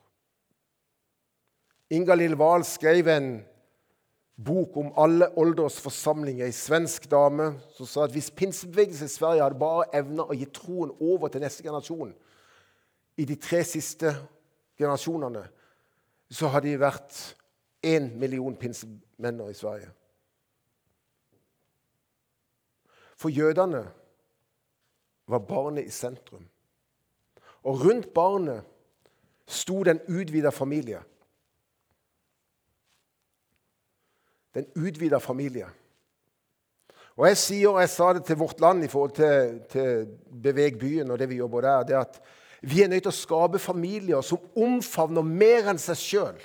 Inga-Lill 1.95 2.37
Wahl 2.39 2.65
skrev 2.67 3.09
en 3.13 3.29
bok 4.37 4.77
om 4.77 4.91
alle 4.99 5.29
åldersforsamlinger, 5.39 6.49
ei 6.49 6.55
svensk 6.55 7.07
dame 7.11 7.53
som 7.77 7.87
sa 7.87 8.05
at 8.05 8.15
hvis 8.15 8.33
pinsebevegelsen 8.35 9.07
i 9.07 9.15
Sverige 9.15 9.45
hadde 9.45 9.61
bare 9.61 9.87
evna 9.95 10.27
å 10.27 10.35
gi 10.35 10.49
troen 10.51 10.91
over 10.99 11.31
til 11.31 11.45
neste 11.45 11.63
generasjon 11.63 12.11
i 13.17 13.27
de 13.29 13.37
tre 13.39 13.63
siste 13.67 14.11
generasjonene, 14.79 15.45
så 16.35 16.51
hadde 16.51 16.73
de 16.73 16.81
vært 16.83 17.21
én 17.85 18.11
million 18.19 18.57
pinsemenner 18.59 19.53
i 19.53 19.55
Sverige. 19.55 19.93
For 23.15 23.31
jødene 23.31 23.85
var 25.31 25.47
barnet 25.47 25.87
i 25.87 25.95
sentrum. 25.95 26.43
Og 27.65 27.85
rundt 27.87 28.11
barnet 28.15 28.67
sto 29.47 29.83
den 29.87 30.01
utvida 30.09 30.51
familie. 30.51 31.01
Den 34.55 34.67
utvida 34.77 35.19
familie. 35.19 35.67
Og 37.17 37.29
Jeg 37.29 37.37
sier, 37.39 37.69
og 37.71 37.81
jeg 37.81 37.91
sa 37.91 38.13
det 38.13 38.25
til 38.27 38.39
Vårt 38.39 38.61
Land 38.61 38.85
i 38.85 38.89
forhold 38.91 39.13
til, 39.15 39.61
til 39.71 40.07
Beveg 40.43 40.79
byen 40.79 41.11
og 41.11 41.19
det 41.19 41.29
vi 41.31 41.39
jobber 41.39 41.61
der, 41.61 41.83
det 41.83 41.95
at 41.95 42.23
vi 42.63 42.83
er 42.83 42.89
nødt 42.89 43.05
til 43.05 43.13
å 43.13 43.15
skape 43.15 43.59
familier 43.61 44.23
som 44.25 44.41
omfavner 44.57 45.23
mer 45.23 45.69
enn 45.71 45.79
seg 45.79 45.99
sjøl. 46.01 46.39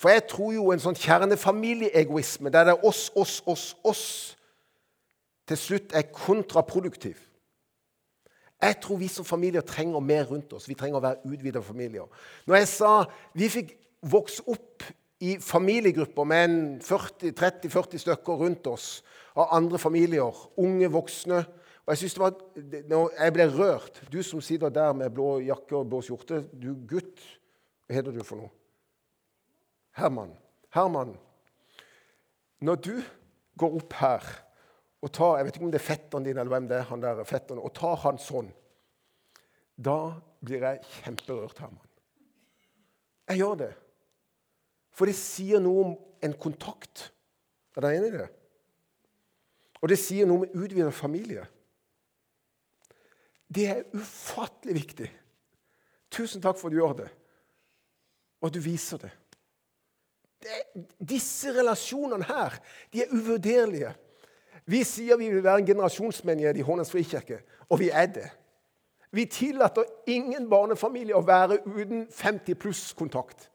For 0.00 0.08
jeg 0.08 0.28
tror 0.30 0.52
jo 0.54 0.70
en 0.72 0.80
sånn 0.80 0.96
kjernefamilieegoisme, 0.96 2.48
der 2.48 2.68
det 2.68 2.76
er 2.76 2.86
oss, 2.88 3.10
oss, 3.18 3.40
oss, 3.44 3.64
oss, 3.84 4.04
til 5.50 5.58
slutt 5.58 5.92
er 5.98 6.08
kontraproduktiv. 6.14 7.18
Jeg 8.60 8.78
tror 8.80 9.00
vi 9.00 9.08
som 9.12 9.24
familier 9.24 9.64
trenger 9.66 10.00
mer 10.04 10.24
rundt 10.30 10.52
oss. 10.56 10.68
Vi 10.68 10.76
trenger 10.78 11.00
å 11.00 11.04
være 11.04 11.32
utvida 11.32 11.60
familier. 11.64 12.08
Når 12.46 12.60
jeg 12.60 12.70
sa 12.70 12.92
vi 13.36 13.48
fikk 13.52 13.74
vokse 14.08 14.44
opp 14.48 14.86
i 15.20 15.36
familiegrupper 15.40 16.24
med 16.24 16.80
30-40 16.84 18.00
stykker 18.00 18.40
rundt 18.40 18.66
oss 18.70 19.02
av 19.36 19.52
andre 19.56 19.78
familier, 19.78 20.36
unge 20.56 20.88
voksne. 20.90 21.42
Og 21.84 21.92
Jeg 21.92 21.98
synes 21.98 22.14
det 22.14 22.22
var, 22.22 23.10
jeg 23.18 23.32
ble 23.34 23.46
rørt 23.50 24.02
Du 24.12 24.22
som 24.22 24.40
sitter 24.40 24.70
der 24.70 24.92
med 24.92 25.10
blå 25.10 25.40
jakke 25.42 25.76
og 25.76 25.88
blå 25.88 26.00
skjorte, 26.04 26.44
du 26.52 26.74
gutt 26.86 27.18
Hva 27.88 27.96
heter 27.96 28.14
du 28.14 28.20
for 28.22 28.38
noe? 28.38 28.52
Herman. 29.96 30.30
Herman. 30.70 31.16
Når 32.60 32.76
du 32.84 32.94
går 33.58 33.76
opp 33.80 33.96
her 33.98 34.28
og 35.00 35.12
tar 35.16 35.38
Jeg 35.38 35.46
vet 35.48 35.56
ikke 35.56 35.66
om 35.66 35.72
det 35.72 35.80
er 35.80 35.88
fetteren 35.88 36.24
din 36.24 36.38
eller 36.38 36.52
hvem 36.52 36.68
det 36.68 36.78
er, 36.78 36.88
han 36.92 37.02
der 37.02 37.24
fetteren, 37.24 37.60
og 37.60 37.72
tar 37.74 37.96
han 38.04 38.20
sånn, 38.20 38.50
da 39.80 40.12
blir 40.44 40.60
jeg 40.60 40.82
kjemperørt, 41.00 41.58
Herman. 41.58 41.86
Jeg 43.30 43.40
gjør 43.40 43.56
det. 43.62 43.70
For 45.00 45.08
det 45.08 45.16
sier 45.16 45.62
noe 45.64 45.84
om 45.86 45.92
en 46.20 46.34
kontakt. 46.36 47.06
Er 47.72 47.80
dere 47.80 47.96
enig 47.96 48.10
i 48.10 48.18
det? 48.18 48.26
Og 49.80 49.88
det 49.88 49.96
sier 49.96 50.28
noe 50.28 50.44
om 50.44 50.60
utvidet 50.60 50.92
familie. 50.92 51.46
Det 53.48 53.64
er 53.72 53.86
ufattelig 53.96 54.74
viktig. 54.76 55.08
Tusen 56.12 56.42
takk 56.44 56.58
for 56.60 56.68
at 56.68 56.74
du 56.74 56.82
gjør 56.82 56.98
det, 56.98 57.08
og 58.42 58.50
at 58.50 58.54
du 58.58 58.60
viser 58.60 59.00
det. 59.00 59.10
det 60.44 60.84
disse 61.14 61.52
relasjonene 61.54 62.26
her 62.28 62.58
de 62.92 63.02
er 63.04 63.14
uvurderlige. 63.14 63.94
Vi 64.68 64.82
sier 64.84 65.16
vi 65.16 65.30
vil 65.32 65.44
være 65.44 65.62
en 65.62 65.70
generasjonsmenighet 65.70 66.60
i 66.60 66.66
Håndens 66.66 66.92
frikirke, 66.92 67.40
og 67.70 67.80
vi 67.80 67.88
er 67.88 68.06
det. 68.06 68.28
Vi 69.10 69.24
tillater 69.24 69.88
ingen 70.06 70.50
barnefamilie 70.50 71.16
å 71.16 71.24
være 71.26 71.62
uten 71.64 72.04
50 72.12 72.60
pluss-kontakt. 72.60 73.49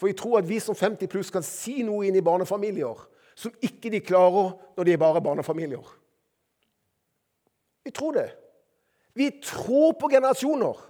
For 0.00 0.08
vi 0.08 0.16
tror 0.16 0.38
at 0.38 0.48
vi 0.48 0.56
som 0.64 0.74
50 0.74 1.10
pluss 1.12 1.30
kan 1.30 1.44
si 1.44 1.82
noe 1.84 2.06
inn 2.08 2.16
i 2.16 2.24
barnefamilier 2.24 3.02
som 3.36 3.52
ikke 3.64 3.92
de 3.92 4.00
klarer 4.04 4.54
når 4.76 4.86
de 4.86 4.94
er 4.94 5.00
bare 5.00 5.20
barnefamilier. 5.24 5.84
Vi 7.84 7.92
tror 7.92 8.16
det. 8.16 8.30
Vi 9.14 9.30
tror 9.44 9.92
på 10.00 10.08
generasjoner. 10.08 10.80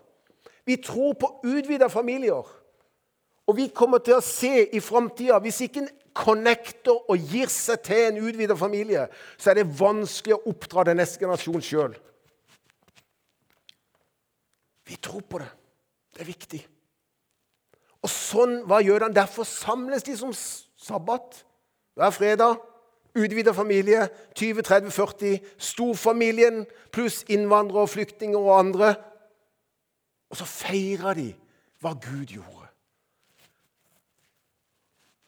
Vi 0.66 0.76
tror 0.82 1.14
på 1.18 1.32
utvida 1.44 1.88
familier. 1.88 2.46
Og 3.46 3.56
vi 3.56 3.66
kommer 3.74 3.98
til 3.98 4.18
å 4.18 4.22
se 4.22 4.68
i 4.70 4.80
framtida 4.80 5.40
Hvis 5.42 5.60
ikke 5.66 5.82
en 5.82 5.88
connecter 6.14 6.94
og 6.94 7.30
gir 7.32 7.50
seg 7.50 7.82
til 7.86 8.04
en 8.08 8.20
utvida 8.28 8.54
familie, 8.58 9.06
så 9.38 9.50
er 9.50 9.60
det 9.60 9.70
vanskelig 9.78 10.36
å 10.36 10.44
oppdra 10.50 10.84
den 10.86 10.98
neste 11.00 11.22
generasjon 11.22 11.62
sjøl. 11.62 11.94
Vi 14.86 14.98
tror 14.98 15.22
på 15.22 15.38
det. 15.38 15.50
Det 16.14 16.24
er 16.24 16.30
viktig. 16.30 16.60
Og 18.02 18.10
sånn 18.10 18.60
var 18.68 18.84
jødene. 18.84 19.14
Derfor 19.14 19.48
samles 19.48 20.06
de 20.06 20.16
som 20.16 20.32
sabbat 20.32 21.42
hver 21.98 22.14
fredag. 22.16 22.60
Utvida 23.18 23.52
familie, 23.52 24.06
20-30-40. 24.38 25.40
Storfamilien 25.58 26.62
pluss 26.94 27.24
innvandrere, 27.28 27.84
og 27.84 27.92
flyktninger 27.92 28.38
og 28.38 28.58
andre. 28.58 28.94
Og 30.30 30.38
så 30.38 30.46
feirer 30.46 31.18
de 31.18 31.28
hva 31.82 31.96
Gud 31.98 32.30
gjorde. 32.30 32.68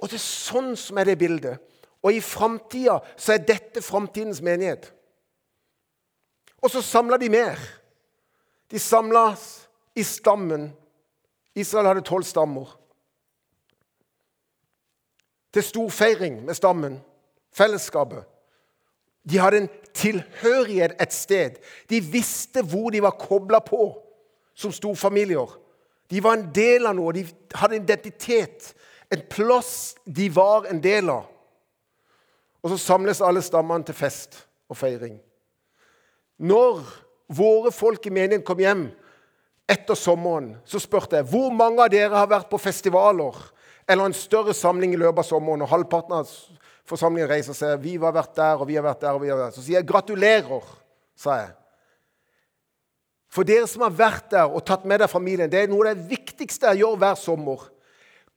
Og 0.03 0.11
det 0.11 0.19
er 0.19 0.25
sånn 0.25 0.73
som 0.79 0.99
er 0.99 1.11
det 1.11 1.21
bildet. 1.21 1.63
Og 2.03 2.17
i 2.17 2.23
framtida 2.25 2.99
så 3.15 3.37
er 3.37 3.45
dette 3.47 3.83
framtidens 3.85 4.41
menighet. 4.43 4.89
Og 6.63 6.71
så 6.71 6.83
samla 6.83 7.19
de 7.19 7.29
mer. 7.31 7.59
De 8.71 8.79
samlas 8.83 9.69
i 9.99 10.03
stammen. 10.07 10.71
Israel 11.55 11.87
hadde 11.87 12.05
tolv 12.07 12.25
stammer. 12.25 12.79
Til 15.53 15.63
stor 15.63 15.89
feiring 15.89 16.45
med 16.45 16.55
stammen, 16.55 17.01
fellesskapet. 17.53 18.25
De 19.31 19.39
hadde 19.39 19.57
en 19.57 19.69
tilhørighet 19.95 20.97
et 21.01 21.13
sted. 21.13 21.59
De 21.91 22.01
visste 22.01 22.63
hvor 22.63 22.91
de 22.91 23.03
var 23.03 23.19
kobla 23.21 23.59
på 23.59 23.93
som 24.55 24.73
storfamilier. 24.73 25.59
De 26.11 26.23
var 26.23 26.39
en 26.39 26.49
del 26.55 26.87
av 26.87 26.97
noe. 26.97 27.13
De 27.13 27.27
hadde 27.55 27.77
en 27.77 27.85
identitet 27.85 28.73
en 29.13 29.23
plass 29.29 29.97
de 30.05 30.31
var 30.33 30.67
en 30.71 30.81
del 30.81 31.11
av. 31.13 31.27
Og 32.63 32.73
så 32.73 32.79
samles 32.81 33.21
alle 33.21 33.43
stammene 33.45 33.85
til 33.85 33.97
fest 33.97 34.39
og 34.73 34.79
feiring. 34.79 35.19
Når 36.41 36.81
våre 37.33 37.73
folk 37.75 38.07
i 38.07 38.13
menigheten 38.15 38.47
kom 38.47 38.63
hjem 38.63 38.87
etter 39.73 39.99
sommeren, 39.99 40.53
så 40.69 40.81
spurte 40.83 41.19
jeg 41.19 41.29
hvor 41.31 41.53
mange 41.55 41.83
av 41.83 41.91
dere 41.93 42.15
har 42.15 42.31
vært 42.31 42.51
på 42.51 42.61
festivaler 42.61 43.39
eller 43.89 44.07
en 44.07 44.17
større 44.17 44.55
samling 44.55 44.95
i 44.95 45.01
løpet 45.01 45.25
av 45.25 45.29
sommeren. 45.29 45.65
Og 45.65 45.73
halvparten 45.73 46.15
av 46.21 46.31
forsamlingen 46.89 47.31
reiser 47.31 47.57
seg. 47.57 47.81
Vi 47.83 47.97
har 48.01 48.15
vært 48.15 48.37
der, 48.39 48.61
og 48.61 48.69
vi 48.69 48.79
har 48.79 48.87
vært 48.87 49.03
der. 49.03 49.17
og 49.17 49.25
vi 49.25 49.33
har 49.33 49.41
vært 49.41 49.53
der. 49.53 49.59
Så 49.59 49.67
sier 49.67 49.81
jeg 49.81 49.89
gratulerer, 49.89 50.71
sa 51.19 51.41
jeg. 51.41 51.53
For 53.33 53.49
dere 53.49 53.69
som 53.71 53.85
har 53.87 53.95
vært 53.97 54.31
der 54.35 54.53
og 54.53 54.65
tatt 54.69 54.85
med 54.89 55.01
deg 55.01 55.11
familien, 55.11 55.51
det 55.51 55.65
er 55.65 55.71
noe 55.73 55.89
av 55.89 55.97
det 55.97 56.11
viktigste 56.11 56.69
jeg 56.73 56.85
gjør 56.85 56.99
hver 57.01 57.17
sommer. 57.17 57.65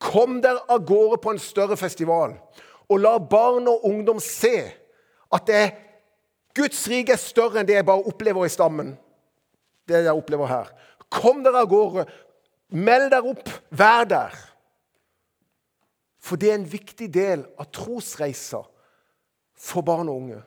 Kom 0.02 0.40
dere 0.44 0.64
av 0.72 0.86
gårde 0.88 1.20
på 1.24 1.36
en 1.36 1.42
større 1.42 1.76
festival 1.80 2.38
og 2.86 3.02
la 3.02 3.16
barn 3.20 3.68
og 3.70 3.86
ungdom 3.88 4.22
se 4.24 4.56
at 5.34 5.48
det 5.48 5.58
er 5.58 5.74
Guds 6.56 6.86
rike 6.88 7.12
er 7.12 7.20
større 7.20 7.60
enn 7.60 7.68
det 7.68 7.76
jeg 7.76 7.88
bare 7.88 8.08
opplever 8.08 8.48
i 8.48 8.52
stammen. 8.52 8.94
Det 9.84 10.06
jeg 10.06 10.16
opplever 10.16 10.48
her. 10.48 10.70
Kom 11.14 11.44
dere 11.46 11.64
av 11.64 11.70
gårde. 11.72 12.06
Meld 12.76 13.12
dere 13.14 13.34
opp. 13.34 13.50
Vær 13.70 14.08
der. 14.10 14.36
For 16.26 16.42
det 16.42 16.50
er 16.50 16.60
en 16.60 16.70
viktig 16.70 17.08
del 17.14 17.46
av 17.62 17.70
trosreisa 17.74 18.64
for 19.56 19.86
barn 19.86 20.10
og 20.10 20.22
unge. 20.24 20.42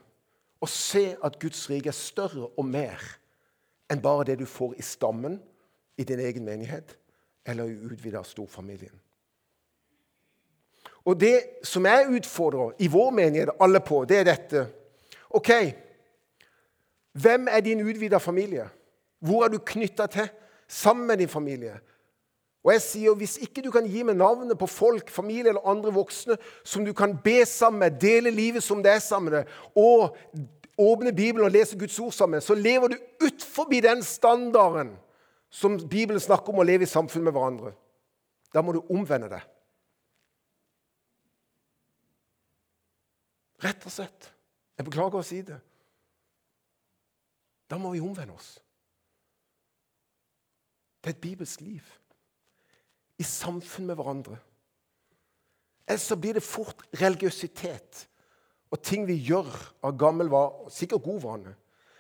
Å 0.59 0.67
se 0.67 1.13
at 1.23 1.39
Guds 1.39 1.69
rike 1.71 1.93
er 1.93 1.97
større 1.97 2.49
og 2.49 2.67
mer 2.67 3.03
enn 3.89 4.03
bare 4.03 4.27
det 4.29 4.41
du 4.41 4.47
får 4.49 4.75
i 4.77 4.85
stammen, 4.85 5.39
i 5.99 6.05
din 6.07 6.21
egen 6.21 6.45
menighet 6.47 6.93
eller 7.49 7.71
i 7.71 7.79
utvida 7.89 8.21
storfamilien. 8.27 8.95
Og 11.09 11.17
det 11.19 11.65
som 11.67 11.87
jeg 11.89 12.11
utfordrer 12.19 12.75
i 12.85 12.89
vår 12.93 13.15
menighet 13.17 13.55
alle 13.63 13.81
på, 13.81 14.03
det 14.05 14.19
er 14.21 14.29
dette. 14.29 14.65
OK, 15.31 15.51
hvem 17.19 17.49
er 17.51 17.65
din 17.65 17.81
utvida 17.81 18.21
familie? 18.21 18.69
Hvor 19.19 19.47
er 19.47 19.55
du 19.55 19.59
knytta 19.59 20.07
til 20.13 20.29
sammen 20.69 21.07
med 21.07 21.19
din 21.19 21.29
familie? 21.29 21.81
Og 22.65 22.73
jeg 22.73 22.83
sier, 22.83 23.15
Hvis 23.15 23.39
ikke 23.39 23.63
du 23.63 23.71
kan 23.71 23.87
gi 23.87 24.03
meg 24.03 24.17
navnet 24.17 24.59
på 24.59 24.67
folk, 24.67 25.11
familie 25.11 25.49
eller 25.49 25.67
andre 25.67 25.93
voksne 25.95 26.37
som 26.65 26.85
du 26.85 26.93
kan 26.93 27.17
be 27.25 27.45
sammen 27.47 27.79
med, 27.79 28.01
dele 28.01 28.31
livet 28.31 28.63
som 28.63 28.83
det 28.83 28.93
er 28.93 28.99
sammen 28.99 29.33
med, 29.33 29.45
og 29.77 30.17
åpne 30.79 31.13
Bibelen 31.13 31.47
og 31.47 31.51
lese 31.51 31.79
Guds 31.79 31.99
ord 31.99 32.13
sammen, 32.13 32.41
så 32.41 32.55
lever 32.55 32.89
du 32.89 32.97
utfor 33.25 33.65
den 33.65 34.03
standarden 34.03 34.97
som 35.51 35.79
Bibelen 35.89 36.21
snakker 36.21 36.53
om 36.53 36.61
å 36.61 36.67
leve 36.67 36.85
i 36.85 36.91
samfunn 36.91 37.25
med 37.25 37.33
hverandre. 37.33 37.73
Da 38.55 38.63
må 38.63 38.73
du 38.73 38.83
omvende 38.91 39.31
deg. 39.33 39.43
Rett 43.65 43.87
og 43.87 43.93
slett. 43.93 44.31
Jeg 44.79 44.87
beklager 44.87 45.19
å 45.19 45.27
si 45.27 45.41
det. 45.43 45.59
Da 47.69 47.79
må 47.81 47.91
vi 47.93 48.01
omvende 48.01 48.37
oss. 48.37 48.59
Er 51.09 51.15
et 51.15 51.23
bibelsk 51.23 51.63
liv. 51.65 51.85
I 53.19 53.25
samfunn 53.25 53.89
med 53.89 53.97
hverandre. 53.97 54.37
Ellers 55.89 56.05
så 56.05 56.19
blir 56.21 56.37
det 56.37 56.45
fort 56.45 56.85
religiøsitet 57.01 58.05
og 58.69 58.83
ting 58.85 59.07
vi 59.09 59.17
gjør 59.25 59.49
av 59.89 59.97
gammel 59.97 60.29
var, 60.29 60.53
sikkert 60.69 61.07
god 61.07 61.23
vane. 61.23 61.55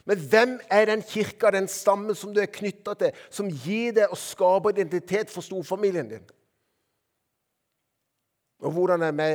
Men 0.05 0.21
hvem 0.21 0.53
er 0.73 0.90
den 0.90 1.03
kirka, 1.05 1.49
den 1.53 1.68
stammen 1.73 2.16
som 2.16 2.35
du 2.37 2.42
er 2.42 2.53
knytta 2.53 2.92
til, 3.01 3.16
som 3.33 3.49
gir 3.49 3.94
deg 3.97 4.12
og 4.12 4.21
skaper 4.21 4.77
identitet 4.77 5.33
for 5.33 5.44
storfamilien 5.44 6.12
din? 6.12 6.29
Og 8.61 8.77
hvordan 8.77 9.07
er 9.09 9.16
vi 9.16 9.31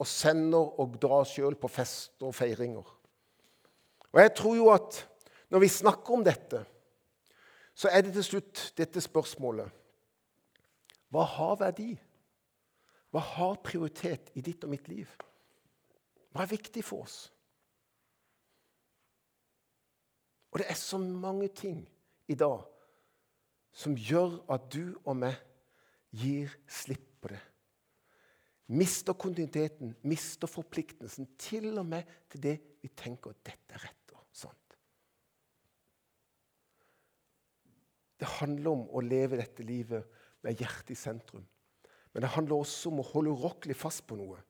og 0.00 0.08
sender 0.08 0.80
og 0.80 0.96
drar 1.00 1.26
sjøl 1.28 1.58
på 1.60 1.68
fester 1.68 2.30
og 2.30 2.34
feiringer. 2.34 2.86
Og 4.10 4.20
jeg 4.22 4.32
tror 4.36 4.56
jo 4.56 4.70
at 4.72 5.00
når 5.52 5.64
vi 5.64 5.72
snakker 5.72 6.14
om 6.16 6.24
dette, 6.24 6.62
så 7.80 7.88
er 7.88 8.04
det 8.04 8.12
til 8.12 8.26
slutt 8.26 8.62
dette 8.76 9.00
spørsmålet 9.00 9.72
Hva 11.10 11.24
har 11.24 11.56
verdi? 11.62 11.94
Hva 13.10 13.22
har 13.24 13.60
prioritet 13.64 14.28
i 14.36 14.42
ditt 14.44 14.62
og 14.66 14.74
mitt 14.74 14.88
liv? 14.90 15.08
Hva 16.30 16.44
er 16.44 16.52
viktig 16.52 16.84
for 16.86 17.06
oss? 17.06 17.16
Og 20.50 20.60
det 20.60 20.68
er 20.68 20.78
så 20.78 20.98
mange 20.98 21.48
ting 21.48 21.80
i 22.28 22.36
dag 22.38 22.62
som 23.72 23.96
gjør 23.96 24.40
at 24.50 24.66
du 24.74 24.98
og 25.04 25.16
meg 25.16 25.38
gir 26.10 26.52
slipp 26.68 27.06
på 27.22 27.30
det. 27.32 27.40
Mister 28.70 29.16
kontinuiteten, 29.18 29.96
mister 30.06 30.50
forpliktelsen, 30.50 31.32
til 31.38 31.72
og 31.78 31.86
med 31.86 32.06
til 32.30 32.42
det 32.44 32.56
vi 32.82 32.90
tenker 32.94 33.32
at 33.32 33.46
dette 33.46 33.78
er 33.78 33.86
rett 33.88 34.14
og 34.14 34.26
sant. 34.36 34.76
Det 38.20 38.28
handler 38.38 38.74
om 38.74 38.82
å 38.92 39.00
leve 39.04 39.38
dette 39.40 39.64
livet 39.64 40.20
med 40.44 40.60
hjertet 40.60 40.92
i 40.92 40.98
sentrum. 40.98 41.46
Men 42.12 42.24
det 42.24 42.32
handler 42.34 42.60
også 42.60 42.90
om 42.90 43.00
å 43.00 43.08
holde 43.12 43.32
urokkelig 43.32 43.76
fast 43.78 44.04
på 44.08 44.18
noe 44.18 44.40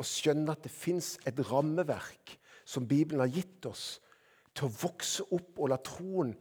og 0.00 0.08
skjønne 0.08 0.54
at 0.54 0.64
det 0.64 0.72
fins 0.72 1.14
et 1.28 1.38
rammeverk 1.50 2.32
som 2.64 2.86
Bibelen 2.88 3.20
har 3.20 3.30
gitt 3.30 3.66
oss 3.68 4.00
til 4.56 4.66
å 4.66 4.74
vokse 4.80 5.26
opp 5.36 5.60
og 5.60 5.68
la 5.70 5.78
troen 5.84 6.32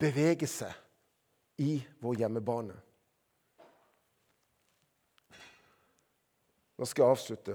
bevege 0.00 0.46
seg 0.50 1.64
i 1.64 1.76
vår 2.02 2.22
hjemmebane. 2.22 2.76
Nå 6.74 6.88
skal 6.90 7.04
jeg 7.04 7.16
avslutte. 7.16 7.54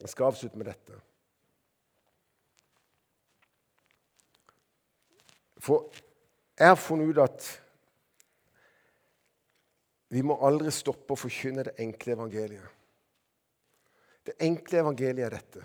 Jeg 0.00 0.10
skal 0.10 0.30
avslutte 0.30 0.58
med 0.58 0.68
dette. 0.70 0.98
For 5.64 5.88
jeg 6.58 6.70
har 6.70 6.78
funnet 6.78 7.10
ut 7.10 7.22
at 7.24 7.46
vi 10.14 10.22
må 10.22 10.36
aldri 10.46 10.70
stoppe 10.70 11.16
å 11.16 11.18
forkynne 11.18 11.64
det 11.66 11.74
enkle 11.82 12.14
evangeliet. 12.14 12.68
Det 14.24 14.36
enkle 14.46 14.84
evangeliet 14.84 15.26
er 15.26 15.34
dette. 15.34 15.64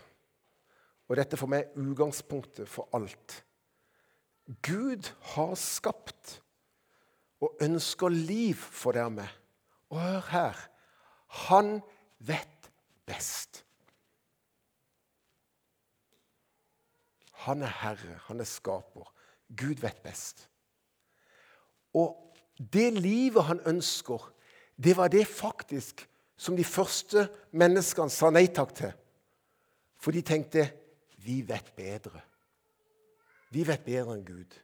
Og 1.09 1.17
dette 1.17 1.37
for 1.39 1.51
meg 1.51 1.67
er 1.67 1.85
utgangspunktet 1.85 2.69
for 2.69 2.89
alt. 2.97 3.43
Gud 4.65 5.11
har 5.35 5.53
skapt 5.59 6.39
og 7.39 7.61
ønsker 7.61 8.09
liv 8.09 8.57
for 8.57 8.97
dermed. 8.97 9.29
Og 9.93 10.01
hør 10.01 10.25
her. 10.33 10.61
Han 11.49 11.79
vet 12.25 12.71
best. 13.05 13.63
Han 17.45 17.61
er 17.63 17.73
herre, 17.81 18.19
han 18.27 18.41
er 18.41 18.49
skaper. 18.49 19.07
Gud 19.55 19.81
vet 19.81 20.01
best. 20.03 20.49
Og 21.93 22.15
det 22.73 22.93
livet 22.99 23.43
han 23.47 23.61
ønsker, 23.65 24.31
det 24.83 24.97
var 24.97 25.07
det 25.07 25.27
faktisk 25.27 26.05
som 26.39 26.55
de 26.55 26.63
første 26.63 27.27
menneskene 27.51 28.11
sa 28.13 28.29
nei 28.31 28.47
takk 28.47 28.73
til. 28.75 28.91
For 29.99 30.15
de 30.15 30.23
tenkte 30.23 30.69
vi 31.25 31.41
vet 31.43 31.73
bedre. 31.75 32.21
Vi 33.51 33.65
vet 33.67 33.83
bedre 33.83 34.15
enn 34.15 34.23
Gud. 34.23 34.55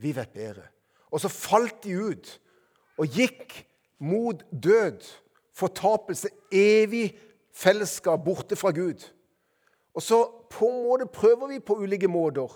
Vi 0.00 0.12
vet 0.16 0.32
bedre. 0.34 0.66
Og 1.10 1.22
så 1.22 1.30
falt 1.30 1.84
de 1.84 1.94
ut 1.94 2.30
og 3.00 3.06
gikk 3.06 3.54
mot 4.00 4.42
død, 4.50 5.04
fortapelse, 5.56 6.30
evig 6.52 7.12
fellesskap 7.52 8.24
borte 8.24 8.56
fra 8.56 8.72
Gud. 8.74 9.04
Og 9.94 10.02
så 10.02 10.24
på 10.50 10.68
en 10.68 10.82
måte 10.84 11.06
prøver 11.06 11.54
vi 11.54 11.58
på 11.60 11.76
ulike 11.78 12.08
måter, 12.08 12.50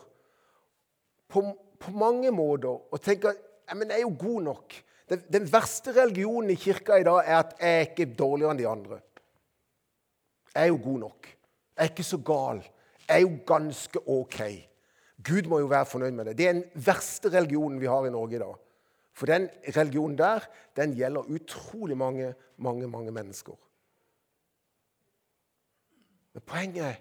på, 1.29 1.43
på 1.79 1.91
mange 1.91 2.31
måter, 2.31 2.75
å 2.75 3.01
tenke 3.03 3.35
ja, 3.35 3.44
men 3.73 3.89
jeg 3.89 4.03
er 4.03 4.05
jo 4.05 4.17
god 4.19 4.43
nok. 4.43 4.77
Den, 5.09 5.23
den, 5.33 5.49
verste 5.53 5.93
religionen 5.93 6.51
i 6.53 6.59
kirka 6.59 6.97
i 7.01 7.07
dag 7.07 7.23
er 7.25 7.39
at 7.39 7.57
jeg 7.61 7.77
er 7.77 7.87
ikke 7.89 8.07
dårligere 8.17 8.55
enn 8.55 8.61
de 8.61 8.69
andre. 8.69 9.01
Jeg 10.55 10.63
er 10.63 10.73
jo 10.73 10.81
god 10.85 10.99
nok. 10.99 11.29
Jeg 11.75 11.85
er 11.85 11.91
ikke 11.91 12.07
så 12.07 12.21
gal. 12.25 12.61
Jeg 13.09 13.17
er 13.17 13.25
jo 13.25 13.33
ganske 13.47 14.03
OK. 14.09 14.41
Gud 15.25 15.49
må 15.49 15.59
jo 15.63 15.71
være 15.73 15.89
fornøyd 15.89 16.17
med 16.17 16.31
det. 16.31 16.37
Det 16.39 16.49
er 16.49 16.57
den 16.57 16.87
verste 16.87 17.33
religionen 17.33 17.81
vi 17.81 17.91
har 17.91 18.07
i 18.07 18.13
Norge 18.13 18.37
i 18.37 18.43
dag. 18.43 18.55
For 19.15 19.31
den 19.31 19.49
religionen 19.77 20.19
der 20.19 20.47
den 20.77 20.97
gjelder 20.97 21.31
utrolig 21.31 21.97
mange, 21.97 22.35
mange, 22.57 22.89
mange 22.89 23.13
mennesker. 23.13 23.55
Men 26.35 26.43
poenget 26.47 26.85
er 26.85 26.97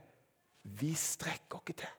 vi 0.64 0.94
strekker 0.94 1.60
ikke 1.60 1.80
til. 1.82 1.96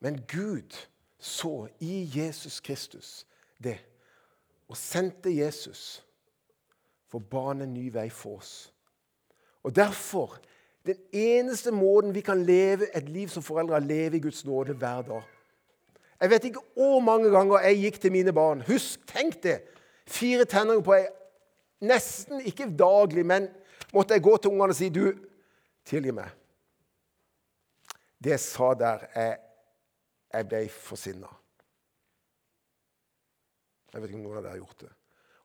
Men 0.00 0.22
Gud 0.24 0.76
så 1.18 1.68
i 1.80 2.08
Jesus 2.14 2.60
Kristus 2.60 3.26
det 3.62 3.78
og 4.70 4.78
sendte 4.78 5.32
Jesus 5.34 6.00
for 7.10 7.18
å 7.18 7.30
bane 7.32 7.66
en 7.66 7.74
ny 7.74 7.88
vei 7.92 8.06
for 8.14 8.38
oss. 8.38 8.52
Og 9.66 9.74
Derfor 9.76 10.38
den 10.86 10.96
eneste 11.12 11.72
måten 11.74 12.14
vi 12.14 12.22
kan 12.24 12.40
leve 12.46 12.88
et 12.96 13.08
liv 13.08 13.28
som 13.28 13.44
foreldre, 13.44 13.80
leve 13.84 14.16
i 14.16 14.22
Guds 14.24 14.44
nåde 14.44 14.72
hver 14.72 15.02
dag. 15.02 15.22
Jeg 16.20 16.30
vet 16.30 16.44
ikke 16.44 16.62
hvor 16.74 17.00
mange 17.00 17.30
ganger 17.32 17.66
jeg 17.66 17.80
gikk 17.84 18.00
til 18.00 18.12
mine 18.12 18.32
barn. 18.32 18.62
Husk, 18.68 19.00
tenk 19.08 19.42
det! 19.42 19.60
Fire 20.06 20.44
tenner 20.48 20.80
på 20.84 20.96
ei 20.96 21.08
Nesten 21.80 22.42
ikke 22.44 22.66
daglig, 22.76 23.22
men 23.24 23.46
måtte 23.94 24.12
jeg 24.12 24.22
gå 24.22 24.34
til 24.36 24.50
ungene 24.50 24.74
og 24.74 24.76
si 24.76 24.90
du, 24.92 25.14
tilgi 25.88 26.12
meg. 26.12 26.28
Det 28.20 28.34
jeg 28.34 28.42
sa 28.44 28.74
der, 28.76 29.06
jeg, 29.14 29.38
jeg 30.34 30.48
ble 30.50 30.60
forsinna. 30.74 31.30
Jeg 33.92 34.02
vet 34.02 34.10
ikke 34.10 34.18
om 34.20 34.26
noen 34.26 34.40
av 34.40 34.44
dere 34.44 34.54
har 34.54 34.62
gjort 34.62 34.82
det. 34.84 34.90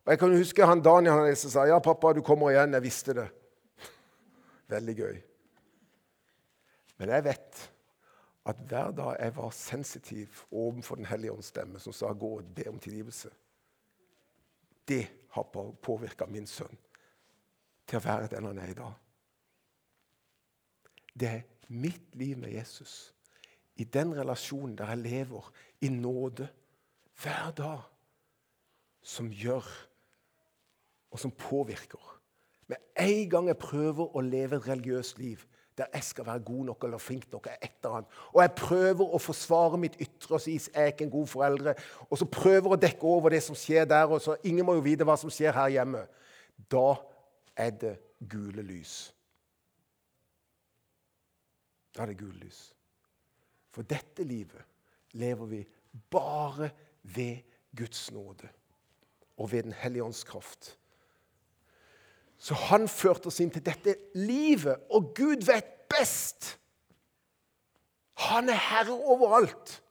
Og 0.05 0.11
Jeg 0.13 0.19
kan 0.21 0.35
huske 0.37 0.65
han 0.69 0.83
Daniel 0.85 1.13
han 1.17 1.35
sa 1.35 1.65
ja, 1.65 1.79
pappa, 1.79 2.13
du 2.13 2.21
kommer 2.21 2.51
igjen. 2.53 2.73
Jeg 2.77 2.85
visste 2.85 3.15
det. 3.17 3.29
Veldig 4.75 4.95
gøy. 4.99 5.15
Men 6.97 7.09
jeg 7.09 7.25
vet 7.25 7.63
at 8.45 8.59
hver 8.69 8.91
dag 8.91 9.15
jeg 9.19 9.35
var 9.35 9.49
sensitiv 9.57 10.43
overfor 10.51 10.95
Den 10.95 11.09
hellige 11.09 11.33
ånds 11.33 11.49
stemme, 11.49 11.79
som 11.79 11.93
sa 11.93 12.13
'gå 12.13 12.37
og 12.37 12.55
be 12.55 12.69
om 12.69 12.79
tilgivelse', 12.79 13.33
det 14.87 15.07
har 15.29 15.43
påvirka 15.81 16.25
min 16.25 16.47
sønn 16.47 16.77
til 17.87 17.97
å 17.97 18.03
være 18.05 18.27
den 18.27 18.45
han 18.45 18.59
er 18.59 18.67
i 18.67 18.73
dag. 18.73 18.93
Det 21.19 21.27
er 21.27 21.41
mitt 21.67 22.15
liv 22.15 22.37
med 22.37 22.53
Jesus, 22.53 23.13
i 23.75 23.83
den 23.83 24.13
relasjonen 24.17 24.77
der 24.77 24.87
jeg 24.87 24.97
lever 24.97 25.51
i 25.81 25.89
nåde 25.89 26.47
hver 27.21 27.51
dag, 27.51 27.81
som 29.05 29.29
gjør 29.29 29.65
og 31.13 31.21
som 31.21 31.31
påvirker. 31.31 32.01
Med 32.67 32.77
en 32.99 33.29
gang 33.29 33.47
jeg 33.47 33.61
prøver 33.61 34.15
å 34.17 34.23
leve 34.25 34.57
et 34.57 34.67
religiøst 34.67 35.21
liv 35.21 35.43
der 35.75 35.91
jeg 35.93 36.03
skal 36.07 36.25
være 36.25 36.39
god 36.47 36.65
nok 36.69 36.83
eller 36.87 37.01
flink 37.03 37.25
nok, 37.33 37.49
et 37.51 37.65
etter 37.67 37.91
han, 37.91 38.05
og 38.31 38.37
jeg 38.39 38.51
prøver 38.55 39.09
å 39.11 39.19
forsvare 39.19 39.75
mitt 39.79 39.97
ytre 39.99 40.37
og 40.37 40.39
si 40.39 40.53
jeg 40.55 40.71
er 40.71 40.93
ikke 40.93 41.03
en 41.03 41.11
god 41.11 41.27
foreldre, 41.27 41.73
og 42.07 42.19
så 42.21 42.27
prøver 42.31 42.71
å 42.71 42.77
dekke 42.79 43.09
over 43.11 43.35
det 43.35 43.41
som 43.43 43.57
skjer 43.59 43.83
der, 43.91 44.07
og 44.07 44.21
så 44.23 44.37
ingen 44.47 44.63
må 44.63 44.77
jo 44.77 44.85
vite 44.85 45.03
hva 45.03 45.17
som 45.19 45.33
skjer 45.33 45.51
her 45.51 45.73
hjemme, 45.75 46.05
da 46.71 46.85
er 47.59 47.75
det 47.81 47.93
gule 48.23 48.63
lys. 48.63 48.95
Da 51.91 52.05
er 52.05 52.13
det 52.13 52.21
gule 52.23 52.39
lys. 52.39 52.61
For 53.75 53.83
dette 53.83 54.23
livet 54.23 54.63
lever 55.19 55.51
vi 55.51 55.65
bare 56.11 56.71
ved 57.03 57.43
Guds 57.75 58.07
nåde 58.15 58.47
og 59.37 59.51
ved 59.51 59.63
Den 59.63 59.73
hellige 59.73 60.03
ånds 60.03 60.23
kraft. 60.23 60.77
Så 62.37 62.53
han 62.53 62.87
førte 62.87 63.27
oss 63.31 63.39
inn 63.39 63.51
til 63.51 63.63
dette 63.65 63.95
livet, 64.15 64.85
og 64.91 65.13
Gud 65.15 65.45
vet 65.47 65.87
best. 65.89 66.57
Han 68.27 68.49
er 68.49 68.59
herre 68.59 68.93
over 68.93 69.35
alt. 69.37 69.81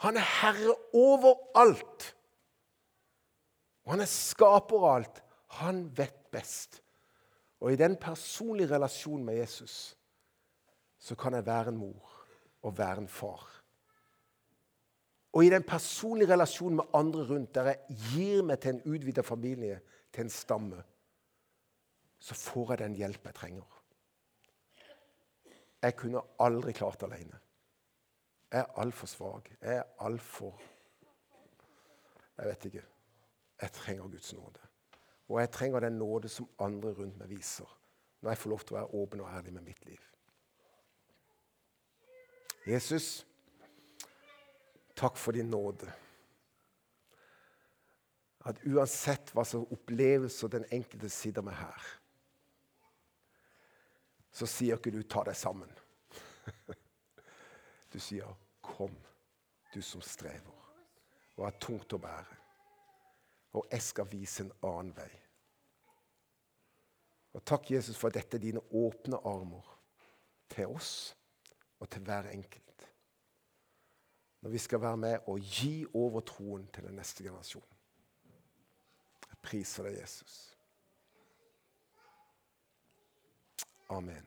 Han 0.00 0.16
er 0.16 0.26
herre 0.40 0.74
over 0.96 1.34
alt. 1.58 2.16
Og 3.84 3.92
han 3.92 4.00
er 4.00 4.10
skaper 4.10 4.78
av 4.78 4.94
alt. 4.94 5.22
Han 5.60 5.84
vet 5.96 6.16
best. 6.32 6.80
Og 7.60 7.72
i 7.72 7.76
den 7.76 7.96
personlige 8.00 8.70
relasjonen 8.70 9.26
med 9.26 9.42
Jesus 9.42 9.96
så 11.00 11.14
kan 11.16 11.34
jeg 11.34 11.46
være 11.46 11.68
en 11.72 11.80
mor 11.80 12.12
og 12.62 12.78
være 12.78 13.04
en 13.04 13.08
far. 13.08 13.59
Og 15.32 15.44
i 15.44 15.50
den 15.50 15.62
personlige 15.62 16.32
relasjonen 16.32 16.76
med 16.76 16.94
andre 16.94 17.26
rundt, 17.28 17.54
der 17.54 17.70
jeg 17.70 17.98
gir 18.12 18.42
meg 18.42 18.58
til 18.60 18.74
en 18.74 18.82
utvida 18.94 19.22
familie, 19.22 19.80
til 20.12 20.26
en 20.26 20.30
stamme, 20.30 20.82
så 22.18 22.34
får 22.34 22.72
jeg 22.72 22.78
den 22.78 22.96
hjelp 22.98 23.26
jeg 23.26 23.34
trenger. 23.34 23.76
Jeg 25.82 25.96
kunne 25.96 26.22
aldri 26.38 26.72
klart 26.72 27.00
det 27.00 27.06
alene. 27.12 27.38
Jeg 28.52 28.60
er 28.60 28.80
altfor 28.82 29.06
svak. 29.06 29.52
Jeg 29.60 29.76
er 29.76 29.82
altfor 29.98 30.60
Jeg 32.38 32.48
vet 32.48 32.64
ikke. 32.64 32.82
Jeg 33.60 33.72
trenger 33.72 34.08
Guds 34.08 34.32
nåde. 34.32 34.60
Og 35.28 35.40
jeg 35.40 35.50
trenger 35.50 35.80
den 35.80 35.92
nåde 35.92 36.28
som 36.28 36.48
andre 36.58 36.92
rundt 36.92 37.18
meg 37.18 37.28
viser, 37.28 37.78
når 38.20 38.30
jeg 38.30 38.38
får 38.38 38.50
lov 38.50 38.60
til 38.64 38.74
å 38.74 38.78
være 38.78 38.94
åpen 39.02 39.20
og 39.20 39.28
ærlig 39.30 39.52
med 39.52 39.62
mitt 39.62 39.84
liv. 39.84 40.00
Jesus, 42.66 43.26
takk 45.00 45.16
for 45.16 45.36
din 45.36 45.50
nåde 45.50 45.88
at 48.48 48.60
uansett 48.64 49.32
hva 49.34 49.44
som 49.44 49.66
opplevelser 49.72 50.48
den 50.48 50.64
enkelte 50.72 51.10
sitter 51.12 51.44
med 51.44 51.56
her, 51.58 51.88
så 54.32 54.46
sier 54.48 54.78
ikke 54.78 54.92
du 54.94 55.02
'ta 55.02 55.24
deg 55.24 55.36
sammen'. 55.36 55.76
Du 57.92 57.98
sier 57.98 58.36
'kom, 58.62 58.96
du 59.74 59.82
som 59.82 60.00
strever 60.00 60.54
og 61.36 61.44
har 61.44 61.58
tungt 61.58 61.92
å 61.92 61.98
bære', 61.98 62.36
og 63.52 63.66
jeg 63.70 63.82
skal 63.82 64.10
vise 64.10 64.42
en 64.42 64.52
annen 64.62 64.96
vei. 64.96 65.10
Og 67.34 67.44
Takk, 67.44 67.70
Jesus, 67.70 67.96
for 67.96 68.10
dette 68.10 68.36
er 68.36 68.40
dine 68.40 68.60
åpne 68.60 69.16
armer 69.16 69.78
til 70.48 70.66
oss 70.66 71.16
og 71.80 71.90
til 71.90 72.02
hver 72.02 72.30
enkelt. 72.30 72.69
Når 74.40 74.50
vi 74.50 74.58
skal 74.58 74.80
være 74.80 74.96
med 74.96 75.18
og 75.26 75.40
gi 75.40 75.86
over 75.94 76.20
troen 76.20 76.68
til 76.74 76.84
den 76.84 76.96
neste 76.96 77.24
generasjonen 77.24 77.76
Jeg 79.28 79.38
priser 79.42 79.88
deg, 79.88 80.00
Jesus. 80.00 80.38
Amen. 83.90 84.26